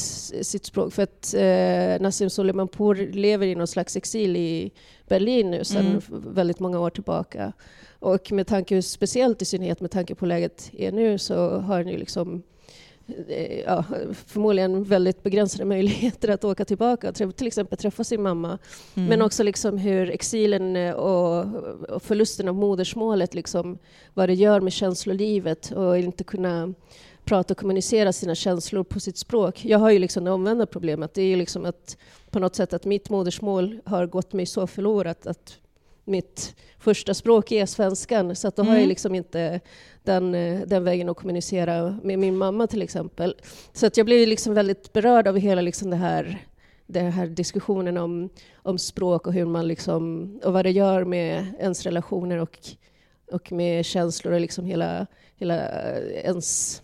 [0.41, 0.93] sitt språk.
[0.93, 4.71] För att eh, Nassim Soleimanpour lever i någon slags exil i
[5.07, 6.01] Berlin nu sedan Mm.
[6.33, 7.53] väldigt många år tillbaka.
[7.99, 11.87] Och med tanke, speciellt i synnerhet med tanke på läget är nu, så har han
[11.87, 12.43] ju liksom
[13.65, 13.83] ja,
[14.27, 18.57] förmodligen väldigt begränsade möjligheter att åka tillbaka och till exempel träffa sin mamma.
[18.95, 19.09] Mm.
[19.09, 21.45] Men också liksom hur exilen eh, och,
[21.89, 23.77] och förlusten av modersmålet, liksom,
[24.13, 26.73] vad det gör med känslolivet och inte kunna
[27.23, 29.65] prata och kommunicera sina känslor på sitt språk.
[29.65, 31.13] Jag har ju liksom det omvända problemet.
[31.13, 31.97] Det är ju liksom att
[32.29, 35.57] på något sätt att mitt modersmål har gått mig så förlorat att
[36.11, 38.35] mitt första språk är svenskan.
[38.35, 38.81] Så att då har Mm.
[38.81, 39.59] jag liksom inte
[40.03, 43.35] den, eh, den vägen att kommunicera med min mamma till exempel.
[43.73, 46.45] Så att jag blev liksom väldigt berörd av hela liksom det här
[46.87, 51.45] den här diskussionen om, om språk och hur man liksom, och vad det gör med
[51.59, 52.59] ens relationer och,
[53.31, 56.81] och med känslor och liksom hela, hela eh, ens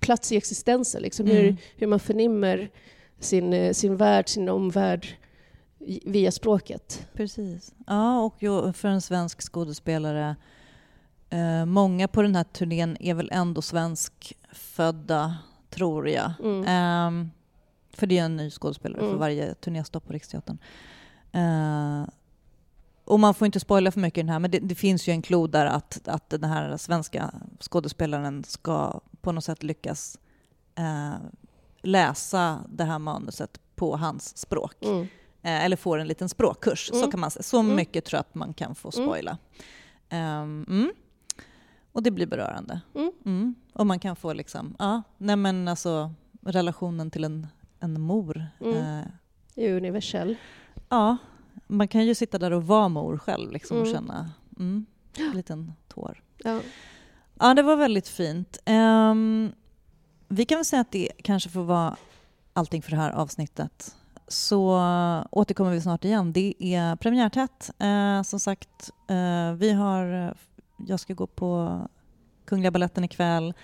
[0.00, 1.02] plats i existensen.
[1.02, 1.36] Liksom Mm.
[1.36, 2.68] hur, hur man förnimmer
[3.20, 5.06] sin, eh, sin värld, sin omvärld
[6.04, 7.06] via språket.
[7.12, 7.74] Precis.
[7.86, 8.36] Ja, och
[8.76, 10.36] för en svensk skådespelare
[11.30, 15.36] eh, många på den här turnén är väl ändå svenskfödda,
[15.70, 16.32] tror jag.
[16.42, 16.64] Mm.
[16.66, 17.30] Ehm,
[17.92, 19.18] för det är en ny skådespelare för Mm.
[19.18, 20.58] varje turnéstopp på Riksteatern.
[21.32, 22.08] Eh,
[23.04, 25.10] och man får inte spoila för mycket i den här, men det, det finns ju
[25.10, 30.18] en klod där att, att den här svenska skådespelaren ska på något sätt lyckas
[30.74, 31.14] eh,
[31.82, 34.76] läsa det här manuset på hans språk.
[34.84, 35.06] Mm.
[35.44, 36.86] Eh, eller får en liten språkkurs.
[36.88, 37.10] Så Mm.
[37.10, 37.30] kan man.
[37.30, 37.76] Så Mm.
[37.76, 39.06] mycket tror jag att man kan få Mm.
[39.08, 39.38] spoila.
[40.08, 40.92] Mm.
[41.92, 42.80] Och det blir berörande.
[43.72, 47.46] Och man kan få liksom, ja, nej men alltså relationen till en,
[47.80, 48.46] en mor.
[48.60, 48.76] Mm.
[49.56, 50.36] Eh, universell.
[50.88, 51.16] ja,
[51.66, 53.94] man kan ju sitta där och vara mor själv liksom, och Mm.
[53.94, 54.86] känna mm,
[55.18, 56.22] en liten tår.
[56.44, 56.60] Ja.
[57.40, 58.58] Ja, det var väldigt fint.
[58.64, 59.52] Ehm,
[60.28, 61.96] vi kan väl säga att det kanske får vara
[62.52, 63.96] allting för det här avsnittet.
[64.28, 64.80] Så
[65.30, 66.32] återkommer vi snart igen.
[66.32, 67.70] Det är premiärtätt.
[67.78, 70.34] Eh, som sagt, eh, vi har,
[70.86, 71.80] jag ska gå på
[72.44, 73.54] Kungliga Balletten ikväll.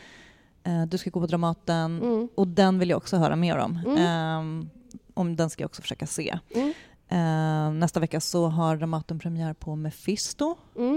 [0.64, 2.02] Eh, du ska gå på Dramaten.
[2.02, 2.28] Mm.
[2.34, 3.76] Och den vill jag också höra mer om.
[3.86, 3.96] Mm.
[3.98, 4.70] Ehm,
[5.14, 6.38] om den ska jag också försöka se.
[6.54, 6.72] Mm.
[7.12, 10.56] Eh, nästa vecka så har Dramaten premiär på Mephisto.
[10.78, 10.96] Mm.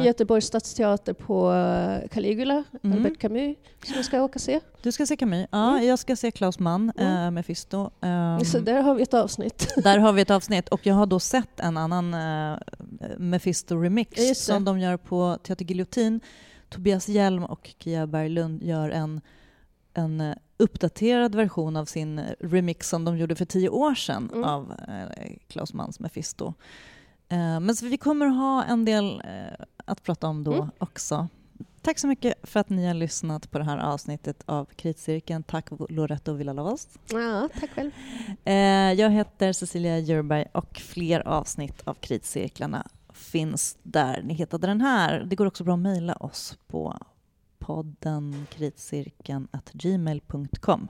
[0.00, 2.96] I Göteborgs stadsteater på eh, Caligula, Mm.
[2.98, 4.60] Albert Camus, som jag ska åka se.
[4.82, 5.48] Du ska se Camus.
[5.52, 5.86] Ja, Mm.
[5.88, 7.24] jag ska se Klaus Mann, Mm.
[7.24, 7.90] eh, Mephisto.
[8.00, 9.72] Ehm, Så där har vi ett avsnitt.
[9.82, 12.14] där har vi ett avsnitt och jag har då sett en annan
[14.16, 14.34] det.
[14.34, 16.20] som de gör på Teater Giljotin.
[16.68, 19.20] Tobias Hjelm och Kia Berglund gör en,
[19.94, 24.44] en uppdaterad version av sin remix som de gjorde för tio år sedan Mm.
[24.44, 26.54] av eh, Klaus Manns Mephisto.
[27.28, 30.68] Eh, men så vi kommer ha en del eh, att prata om då Mm.
[30.78, 31.28] också.
[31.82, 35.42] Tack så mycket för att ni har lyssnat på det här avsnittet av Kritcirkeln.
[35.42, 36.88] Tack Loretto Villalovas.
[37.12, 37.90] Ja, tack själv.
[38.98, 45.24] Jag heter Cecilia Djurberg och fler avsnitt av Kritcirklarna finns där ni hittade den här.
[45.26, 46.96] Det går också bra att mejla oss på
[47.68, 50.88] podden kritcirkeln gmail.com.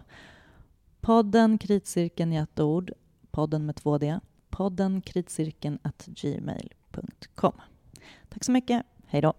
[1.01, 2.93] Podden Kritcirkeln i ett ord,
[3.31, 4.21] podden med två D,
[4.51, 7.53] podden kritcirkeln gmail.com.
[8.29, 9.35] Tack så mycket, hej då.